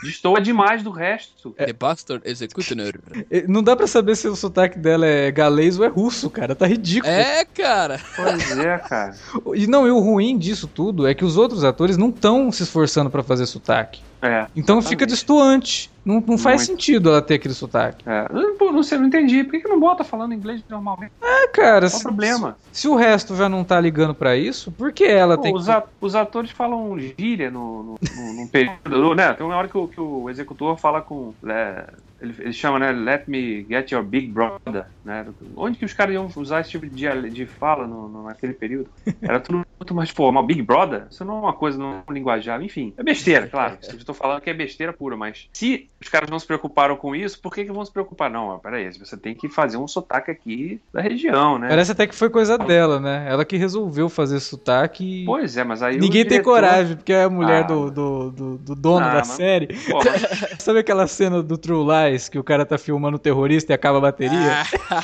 Destoa 0.03 0.41
demais 0.41 0.83
do 0.83 0.91
resto. 0.91 1.51
The 1.51 1.71
Bastard 1.71 2.29
Executioner. 2.29 2.99
E 3.31 3.43
não 3.47 3.63
dá 3.63 3.73
pra 3.73 3.87
saber 3.87 4.17
se 4.17 4.27
o 4.27 4.35
sotaque 4.35 4.77
dela 4.77 5.05
é 5.05 5.31
galês 5.31 5.79
ou 5.79 5.85
é 5.85 5.87
russo, 5.87 6.29
cara. 6.29 6.53
Tá 6.53 6.67
ridículo. 6.67 7.11
É, 7.11 7.45
cara. 7.45 8.01
Pois 8.15 8.57
é, 8.57 8.77
cara. 8.79 9.15
E 9.55 9.65
não, 9.65 9.87
e 9.87 9.91
o 9.91 9.99
ruim 9.99 10.37
disso 10.37 10.67
tudo 10.67 11.07
é 11.07 11.13
que 11.13 11.23
os 11.23 11.37
outros 11.37 11.63
atores 11.63 11.95
não 11.95 12.09
estão 12.09 12.51
se 12.51 12.63
esforçando 12.63 13.09
pra 13.09 13.23
fazer 13.23 13.45
sotaque. 13.45 14.01
É. 14.23 14.47
Então 14.55 14.77
Exatamente. 14.77 14.87
fica 14.89 15.05
destoante. 15.05 15.91
Não, 16.05 16.23
não 16.25 16.37
faz 16.37 16.61
sentido 16.63 17.09
ela 17.09 17.21
ter 17.21 17.35
aquele 17.35 17.53
sotaque. 17.53 18.03
É. 18.07 18.25
Pô, 18.57 18.71
não 18.71 18.81
sei, 18.83 18.97
não 18.97 19.05
entendi. 19.07 19.43
Por 19.43 19.51
que, 19.51 19.59
que 19.61 19.67
não 19.69 19.79
bota 19.79 20.03
falando 20.03 20.33
inglês 20.33 20.61
normalmente? 20.69 21.11
É, 21.21 21.47
cara, 21.47 21.87
Qual 21.89 21.95
o 21.95 21.97
se, 21.97 22.03
problema? 22.03 22.57
se 22.71 22.87
o 22.87 22.95
resto 22.95 23.35
já 23.35 23.47
não 23.49 23.63
tá 23.63 23.79
ligando 23.79 24.15
pra 24.15 24.35
isso, 24.35 24.71
por 24.71 24.91
que 24.93 25.03
ela 25.05 25.35
Pô, 25.37 25.43
tem 25.43 25.53
os, 25.55 25.65
que. 25.65 25.71
a- 25.71 25.83
os 26.01 26.15
atores 26.15 26.51
falam 26.51 26.97
gíria 26.99 27.51
no, 27.51 27.83
no, 27.83 27.95
no, 28.15 28.33
num 28.33 28.47
período, 28.47 29.13
né? 29.15 29.33
Tem 29.33 29.45
uma 29.45 29.55
hora 29.55 29.67
que 29.67 29.77
o, 29.77 29.87
que 29.87 29.99
o 29.99 30.29
executor 30.29 30.77
fala 30.77 31.01
com. 31.01 31.33
é, 31.47 31.85
ele, 32.23 32.35
ele 32.39 32.53
chama, 32.53 32.79
né? 32.79 32.91
Let 32.91 33.27
me 33.27 33.65
get 33.65 33.91
your 33.91 34.03
big 34.03 34.31
brother, 34.31 34.87
né? 35.03 35.25
Onde 35.55 35.77
que 35.77 35.85
os 35.85 35.93
caras 35.93 36.13
iam 36.15 36.27
usar 36.37 36.61
esse 36.61 36.71
tipo 36.71 36.89
de, 36.89 37.29
de 37.31 37.45
fala 37.45 37.85
no, 37.87 38.07
no- 38.09 38.23
naquele 38.23 38.53
período? 38.53 38.89
Era 39.21 39.39
tudo 39.39 39.61
muito 39.79 39.93
mais, 39.93 40.11
pô, 40.11 40.29
uma 40.29 40.45
big 40.45 40.61
brother? 40.61 41.07
Isso 41.11 41.25
não 41.25 41.37
é 41.37 41.39
uma 41.41 41.53
coisa, 41.53 41.77
não 41.77 42.03
é 42.07 42.13
linguajar, 42.13 42.61
enfim. 42.63 42.93
É 42.97 43.03
besteira, 43.03 43.47
claro. 43.51 43.77
Estou 43.81 44.15
falando 44.15 44.41
que 44.41 44.49
é 44.49 44.53
besteira 44.53 44.93
pura, 44.93 45.17
mas 45.17 45.47
se 45.53 45.91
os 46.03 46.09
caras 46.09 46.29
não 46.29 46.39
se 46.39 46.45
preocuparam 46.45 46.95
com 46.95 47.15
isso, 47.15 47.39
por 47.39 47.53
que, 47.53 47.65
que 47.65 47.71
vão 47.71 47.83
se 47.83 47.91
preocupar? 47.91 48.29
Não, 48.29 48.59
peraí, 48.59 48.91
você 48.91 49.17
tem 49.17 49.33
que 49.33 49.49
fazer 49.49 49.77
um 49.77 49.87
sotaque 49.87 50.31
aqui 50.31 50.79
da 50.93 51.01
região, 51.01 51.57
né? 51.57 51.67
Parece 51.69 51.91
até 51.91 52.07
que 52.07 52.15
foi 52.15 52.29
coisa 52.29 52.57
dela, 52.57 52.99
né? 52.99 53.25
Ela 53.27 53.45
que 53.45 53.57
resolveu 53.57 54.09
fazer 54.09 54.39
sotaque. 54.39 55.23
Pois 55.25 55.57
é, 55.57 55.63
mas 55.63 55.81
aí. 55.81 55.95
Ninguém 55.95 56.23
diretor... 56.23 56.29
tem 56.29 56.43
coragem, 56.43 56.95
porque 56.95 57.13
é 57.13 57.23
a 57.23 57.29
mulher 57.29 57.63
ah, 57.63 57.67
do, 57.67 57.91
do, 57.91 58.31
do, 58.31 58.57
do, 58.57 58.75
dono 58.75 59.05
ah, 59.05 59.09
da 59.09 59.19
mas... 59.19 59.27
série. 59.27 59.67
Pô, 59.67 59.99
mas... 60.03 60.63
Sabe 60.63 60.79
aquela 60.79 61.07
cena 61.07 61.41
do 61.41 61.57
True 61.57 61.85
Lies 61.85 62.29
que 62.29 62.39
o 62.39 62.43
cara 62.43 62.65
tá 62.65 62.77
filmando 62.77 63.15
o 63.17 63.19
terrorista 63.19 63.71
e 63.71 63.75
acaba 63.75 63.97
a 63.97 64.01
bateria? 64.01 64.63
Ah. 64.89 65.03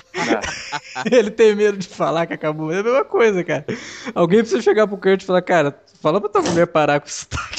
Ele 1.11 1.31
tem 1.31 1.55
medo 1.55 1.77
de 1.77 1.87
falar 1.87 2.25
que 2.25 2.33
acabou. 2.33 2.71
É 2.71 2.79
a 2.79 2.83
mesma 2.83 3.05
coisa, 3.05 3.43
cara. 3.43 3.65
Alguém 4.13 4.39
precisa 4.39 4.61
chegar 4.61 4.87
pro 4.87 4.97
Kurt 4.97 5.21
e 5.21 5.25
falar, 5.25 5.41
cara, 5.41 5.79
fala 6.01 6.19
pra 6.19 6.29
tua 6.29 6.41
mulher 6.41 6.67
parar 6.67 6.99
com 6.99 7.07
o 7.07 7.11
sotaque. 7.11 7.58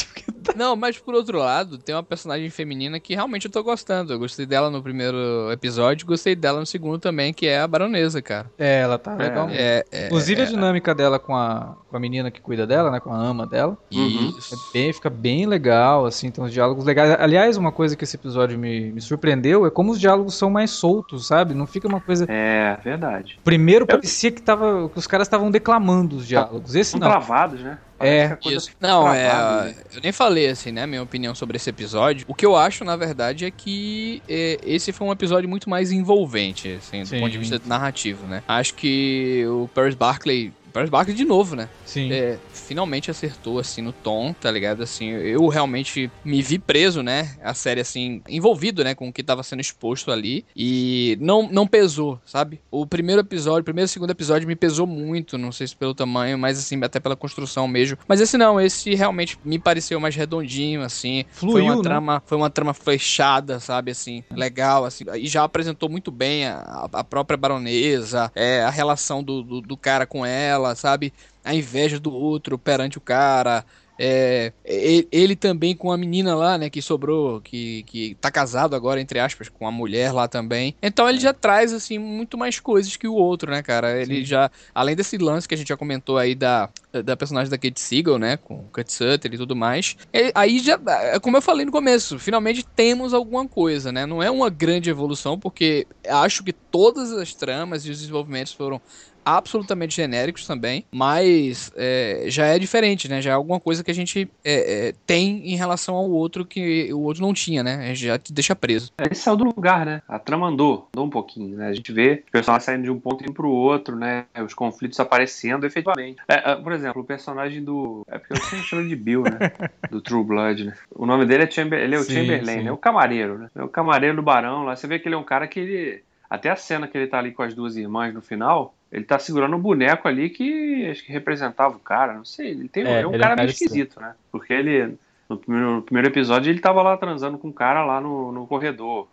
Não, 0.61 0.77
mas 0.77 0.99
por 0.99 1.15
outro 1.15 1.39
lado, 1.39 1.79
tem 1.79 1.95
uma 1.95 2.03
personagem 2.03 2.51
feminina 2.51 3.01
que 3.01 3.15
realmente 3.15 3.47
eu 3.47 3.51
tô 3.51 3.63
gostando. 3.63 4.13
Eu 4.13 4.19
gostei 4.19 4.45
dela 4.45 4.69
no 4.69 4.83
primeiro 4.83 5.51
episódio, 5.51 6.07
gostei 6.07 6.37
dela 6.37 6.61
no 6.61 6.67
segundo 6.67 6.99
também, 6.99 7.33
que 7.33 7.47
é 7.47 7.61
a 7.61 7.67
baronesa, 7.67 8.21
cara. 8.21 8.51
É, 8.59 8.83
ela 8.83 8.99
tá 8.99 9.15
legal. 9.15 9.49
É, 9.51 9.83
é, 9.91 10.07
Inclusive 10.09 10.43
é, 10.43 10.45
a 10.45 10.47
dinâmica 10.47 10.95
dela 10.95 11.19
com 11.19 11.35
a, 11.35 11.79
com 11.89 11.97
a 11.97 11.99
menina 11.99 12.31
que 12.31 12.43
cuida 12.43 12.67
dela, 12.67 12.91
né? 12.91 13.01
Com 13.01 13.11
a 13.11 13.17
ama 13.17 13.47
dela. 13.47 13.75
Isso. 13.91 14.55
É 14.55 14.73
bem, 14.75 14.93
fica 14.93 15.09
bem 15.09 15.47
legal, 15.47 16.05
assim, 16.05 16.31
tem 16.31 16.45
uns 16.45 16.53
diálogos 16.53 16.85
legais. 16.85 17.19
Aliás, 17.19 17.57
uma 17.57 17.73
coisa 17.73 17.97
que 17.97 18.05
esse 18.05 18.17
episódio 18.17 18.59
me, 18.59 18.93
me 18.93 19.01
surpreendeu 19.01 19.65
é 19.65 19.71
como 19.71 19.93
os 19.93 19.99
diálogos 19.99 20.35
são 20.35 20.51
mais 20.51 20.73
soltos, 20.73 21.27
sabe? 21.27 21.55
Não 21.55 21.67
fica 21.67 21.89
uma 21.89 22.03
coisa. 22.03 22.27
É, 22.29 22.77
verdade. 22.85 23.41
Primeiro 23.43 23.87
parecia 23.87 24.31
que, 24.31 24.43
tava, 24.43 24.91
que 24.91 24.99
os 24.99 25.07
caras 25.07 25.27
estavam 25.27 25.51
declamando 25.51 26.17
os 26.17 26.27
diálogos. 26.27 26.75
Esse 26.75 26.99
não. 26.99 27.09
travados, 27.09 27.63
né? 27.63 27.79
É, 28.01 28.37
isso. 28.47 28.71
Não, 28.81 29.13
é. 29.13 29.75
Eu 29.95 30.01
nem 30.03 30.13
falei 30.13 30.49
assim, 30.49 30.73
né? 30.73 30.87
Minha 30.87 31.03
opinião 31.03 31.35
sobre 31.35 31.57
esse 31.57 31.69
episódio. 31.69 32.25
O 32.29 32.35
que 32.35 32.47
eu 32.47 32.57
acho, 32.57 32.85
na 32.85 32.97
verdade, 32.97 33.45
é 33.45 33.51
que 33.51 34.23
é, 34.29 34.59
esse 34.65 34.93
foi 34.93 35.07
um 35.07 35.13
episódio 35.13 35.49
muito 35.49 35.69
mais 35.69 35.93
envolvente, 35.93 36.79
assim, 36.79 37.03
do 37.03 37.09
Sim. 37.09 37.21
ponto 37.21 37.31
de 37.31 37.39
vista 37.39 37.61
narrativo, 37.67 38.27
né? 38.27 38.43
Acho 38.49 38.75
que 38.75 39.45
o 39.47 39.69
Paris 39.75 39.95
Barclay 39.95 40.53
Paris 40.71 40.91
Barkley 40.91 41.17
de 41.17 41.25
novo, 41.25 41.57
né? 41.57 41.69
Sim. 41.85 42.13
É, 42.13 42.39
finalmente 42.53 43.11
acertou, 43.11 43.59
assim, 43.59 43.83
no 43.83 43.93
tom, 43.93 44.33
tá 44.33 44.51
ligado? 44.51 44.83
Assim, 44.83 45.11
eu 45.11 45.47
realmente 45.49 46.11
me 46.25 46.43
vi 46.43 46.59
preso, 46.59 47.03
né? 47.03 47.37
A 47.43 47.55
série, 47.55 47.81
assim, 47.81 48.23
envolvido, 48.29 48.85
né? 48.85 48.95
Com 48.95 49.09
o 49.09 49.13
que 49.13 49.23
tava 49.23 49.43
sendo 49.43 49.61
exposto 49.61 50.11
ali. 50.11 50.45
E 50.57 51.17
não, 51.21 51.49
não 51.51 51.67
pesou, 51.67 52.21
sabe? 52.25 52.61
O 52.71 52.87
primeiro 52.87 53.21
episódio, 53.21 53.61
o 53.61 53.65
primeiro 53.65 53.87
e 53.87 53.89
segundo 53.89 54.11
episódio 54.11 54.47
me 54.47 54.57
pesou 54.57 54.87
muito, 54.87 55.37
não 55.37 55.53
sei 55.53 55.67
se 55.67 55.77
pelo 55.77 55.95
tamanho, 55.95 56.39
mas, 56.39 56.59
assim, 56.59 56.83
até 56.83 57.01
pela 57.01 57.17
construção 57.17 57.67
mesmo. 57.67 57.99
Mas 58.07 58.21
esse 58.21 58.39
não, 58.39 58.61
esse 58.61 58.95
realmente 58.95 59.39
me 59.45 59.59
pareceu 59.59 59.99
mais 60.01 60.15
redondinho, 60.15 60.83
assim. 60.83 61.25
Fluiu, 61.33 61.53
foi 61.53 61.63
uma 61.63 61.77
né? 61.77 61.83
trama, 61.83 62.23
Foi 62.27 62.39
uma 62.39 62.51
trama 62.51 62.75
fechada, 62.75 63.59
sabe? 63.61 63.91
Assim, 63.91 64.23
legal, 64.31 64.85
assim. 64.85 65.05
E 65.17 65.27
já 65.27 65.45
apresentou 65.45 65.89
muito 65.89 66.11
bem 66.11 66.47
a, 66.47 66.89
a 66.93 67.05
própria 67.05 67.37
baronesa, 67.37 68.31
é, 68.35 68.63
a 68.63 68.71
relação 68.71 69.23
do, 69.23 69.43
do, 69.43 69.61
do 69.61 69.77
cara 69.77 70.07
com 70.07 70.25
ela 70.25 70.60
dela, 70.61 70.75
sabe? 70.75 71.13
A 71.45 71.55
inveja 71.55 71.99
do 71.99 72.13
outro 72.13 72.59
perante 72.59 72.99
o 72.99 73.01
cara. 73.01 73.65
É, 74.03 74.55
ele 74.65 75.37
também 75.37 75.77
com 75.77 75.93
a 75.93 75.97
menina 75.99 76.35
lá, 76.35 76.57
né, 76.57 76.71
que 76.71 76.81
sobrou, 76.81 77.39
que, 77.43 77.83
que 77.83 78.17
tá 78.19 78.31
casado 78.31 78.75
agora, 78.75 78.99
entre 78.99 79.19
aspas, 79.19 79.51
com 79.51 79.67
a 79.67 79.71
mulher 79.71 80.11
lá 80.11 80.27
também. 80.27 80.75
Então 80.83 81.07
ele 81.07 81.21
já 81.21 81.35
traz, 81.35 81.71
assim, 81.71 81.99
muito 81.99 82.39
mais 82.39 82.59
coisas 82.59 82.97
que 82.97 83.07
o 83.07 83.13
outro, 83.13 83.51
né, 83.51 83.61
cara? 83.63 84.01
Ele 84.01 84.21
Sim. 84.21 84.25
já, 84.25 84.51
além 84.75 84.97
desse 84.97 85.19
lance 85.19 85.47
que 85.47 85.55
a 85.55 85.59
gente 85.59 85.69
já 85.69 85.77
comentou 85.77 86.17
aí 86.17 86.35
da, 86.35 86.71
da 87.05 87.15
personagem 87.15 87.51
da 87.51 87.59
Kate 87.59 87.79
Siegel, 87.79 88.19
né, 88.19 88.39
com 88.39 88.55
o 88.55 88.69
Cut 88.73 88.91
Sutter 88.91 89.35
e 89.35 89.37
tudo 89.37 89.55
mais, 89.55 89.99
ele, 90.11 90.33
aí 90.35 90.61
já, 90.61 90.81
é 91.13 91.21
como 91.21 91.37
eu 91.37 91.43
falei 91.43 91.67
no 91.67 91.73
começo, 91.73 92.19
finalmente 92.19 92.65
temos 92.65 93.13
alguma 93.13 93.47
coisa, 93.47 93.93
né? 93.93 94.07
Não 94.07 94.23
é 94.23 94.31
uma 94.31 94.49
grande 94.49 94.89
evolução, 94.89 95.39
porque 95.39 95.87
acho 96.09 96.43
que 96.43 96.55
todas 96.55 97.13
as 97.13 97.35
tramas 97.35 97.85
e 97.85 97.91
os 97.91 97.99
desenvolvimentos 97.99 98.55
foram 98.55 98.81
absolutamente 99.25 99.95
genéricos 99.95 100.47
também, 100.47 100.85
mas 100.91 101.73
é, 101.77 102.25
já 102.27 102.47
é 102.47 102.59
diferente, 102.59 103.09
né? 103.09 103.21
Já 103.21 103.31
é 103.31 103.35
alguma 103.35 103.61
coisa 103.61 103.85
que 103.85 103.91
a 103.91 103.95
gente 103.95 104.31
é, 104.45 104.89
é, 104.89 104.95
tem 105.07 105.53
em 105.53 105.57
relação 105.57 105.95
ao 105.95 106.11
outro 106.11 106.45
que 106.45 106.93
o 106.93 107.01
outro 107.01 107.23
não 107.23 107.33
tinha, 107.33 107.63
né? 107.63 107.77
A 107.77 107.87
gente 107.89 108.07
já 108.07 108.19
te 108.19 108.33
deixa 108.33 108.55
preso. 108.57 108.93
É, 108.99 109.05
ele 109.05 109.15
saiu 109.15 109.37
do 109.37 109.45
lugar, 109.45 109.85
né? 109.85 110.03
A 110.09 110.19
trama 110.19 110.49
andou, 110.49 110.89
andou 110.95 111.07
um 111.07 111.11
pouquinho, 111.11 111.57
né? 111.57 111.69
A 111.69 111.73
gente 111.73 111.93
vê 111.93 112.25
o 112.29 112.31
personagem 112.31 112.65
saindo 112.65 112.85
de 112.85 112.91
um 112.91 112.99
ponto 112.99 113.23
indo 113.23 113.33
pro 113.33 113.49
outro, 113.49 113.97
né? 113.97 114.27
Os 114.45 114.55
conflitos 114.55 114.99
aparecendo 115.01 115.67
efetivamente. 115.67 116.19
É, 116.29 116.53
é, 116.53 116.57
por 116.57 116.73
exemplo, 116.73 117.03
o 117.03 117.05
personagem 117.05 117.63
do. 117.63 118.05
É 118.09 118.19
porque 118.19 118.35
eu 118.35 118.43
sempre 118.43 118.65
chamo 118.65 118.89
de 118.89 118.97
Bill, 118.97 119.23
né? 119.23 119.39
Do 119.91 120.01
True 120.01 120.25
Blood, 120.25 120.65
né? 120.67 120.75
O 120.91 121.07
nome 121.07 121.27
dele 121.27 121.45
é, 121.45 121.51
Chamber... 121.51 121.81
ele 121.81 121.95
é 121.95 121.99
o 121.99 122.03
sim, 122.03 122.15
Chamberlain, 122.15 122.59
sim. 122.59 122.65
né? 122.65 122.73
O 122.73 122.77
camareiro, 122.77 123.39
né? 123.39 123.49
É 123.55 123.63
o 123.63 123.69
camareiro 123.69 124.17
do 124.17 124.23
Barão 124.23 124.65
lá. 124.65 124.77
Você 124.77 124.87
vê 124.87 124.99
que 124.99 125.09
ele 125.09 125.15
é 125.15 125.19
um 125.19 125.25
cara 125.25 125.47
que 125.47 125.61
ele. 125.61 126.05
Até 126.29 126.49
a 126.49 126.57
cena 126.57 126.87
que 126.87 126.97
ele 126.97 127.09
tá 127.09 127.19
ali 127.19 127.33
com 127.33 127.43
as 127.43 127.55
duas 127.55 127.77
irmãs 127.77 128.15
no 128.15 128.23
final, 128.23 128.73
ele 128.93 129.05
tá 129.05 129.19
segurando 129.19 129.55
um 129.57 129.61
boneco 129.61 130.09
ali 130.09 130.29
que 130.29 130.87
acho 130.91 131.05
que 131.05 131.13
representava 131.13 131.77
o 131.77 131.81
cara, 131.81 132.15
não 132.15 132.25
sei. 132.25 132.51
Ele 132.51 132.69
tem, 132.69 132.85
é, 132.85 133.03
é 133.03 133.07
um 133.07 133.17
cara 133.17 133.35
é 133.35 133.37
meio 133.37 133.51
esquisito, 133.51 134.01
né? 134.01 134.15
Porque 134.33 134.53
ele, 134.53 134.97
no 135.29 135.37
primeiro, 135.37 135.71
no 135.77 135.83
primeiro, 135.83 136.09
episódio, 136.09 136.51
ele 136.51 136.61
tava 136.61 136.83
lá 136.83 136.97
transando 136.97 137.39
com 137.39 137.49
um 137.49 137.53
cara 137.53 137.85
lá 137.85 138.01
no, 138.01 138.33
no 138.33 138.47
corredor. 138.49 139.07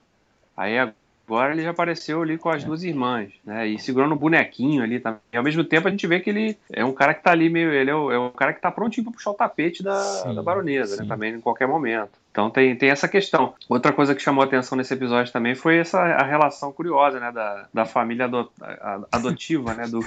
Aí 0.56 0.80
agora 0.80 1.54
ele 1.54 1.62
já 1.62 1.70
apareceu 1.70 2.24
ali 2.24 2.40
com 2.40 2.50
as 2.50 2.64
é. 2.64 2.66
duas 2.66 2.84
irmãs, 2.84 3.30
né? 3.46 3.68
E 3.68 3.78
segurando 3.78 4.16
um 4.16 4.18
bonequinho 4.18 4.82
ali 4.82 5.00
também. 5.00 5.20
E 5.32 5.38
ao 5.38 5.44
mesmo 5.44 5.64
tempo 5.64 5.88
a 5.88 5.92
gente 5.92 6.08
vê 6.08 6.20
que 6.20 6.32
ele 6.32 6.58
é 6.72 6.84
um 6.84 6.94
cara 6.94 7.14
que 7.14 7.22
tá 7.22 7.32
ali 7.32 7.48
meio. 7.48 7.72
Ele 7.72 7.92
é 7.92 7.96
o, 7.96 8.12
é 8.12 8.18
um 8.18 8.32
cara 8.32 8.54
que 8.54 8.62
tá 8.62 8.72
prontinho 8.72 9.04
pra 9.04 9.14
puxar 9.14 9.30
o 9.30 9.36
tapete 9.36 9.84
da, 9.84 10.00
sim, 10.02 10.34
da 10.34 10.42
baronesa, 10.42 10.96
né? 10.96 11.04
sim. 11.04 11.04
né? 11.04 11.08
Também 11.08 11.36
em 11.36 11.42
qualquer 11.42 11.68
momento. 11.68 12.18
Então 12.38 12.52
tem, 12.52 12.76
tem 12.76 12.92
essa 12.92 13.08
questão. 13.08 13.56
Outra 13.68 13.92
coisa 13.92 14.14
que 14.14 14.22
chamou 14.22 14.44
atenção 14.44 14.78
nesse 14.78 14.94
episódio 14.94 15.34
também 15.34 15.56
foi 15.56 15.80
essa 15.80 16.00
a 16.00 16.24
relação 16.24 16.72
curiosa, 16.72 17.20
né, 17.20 17.32
da, 17.32 17.68
da 17.74 17.84
família 17.84 18.26
adot, 18.26 18.52
adotiva, 19.12 19.74
né, 19.74 19.88
do, 19.88 20.02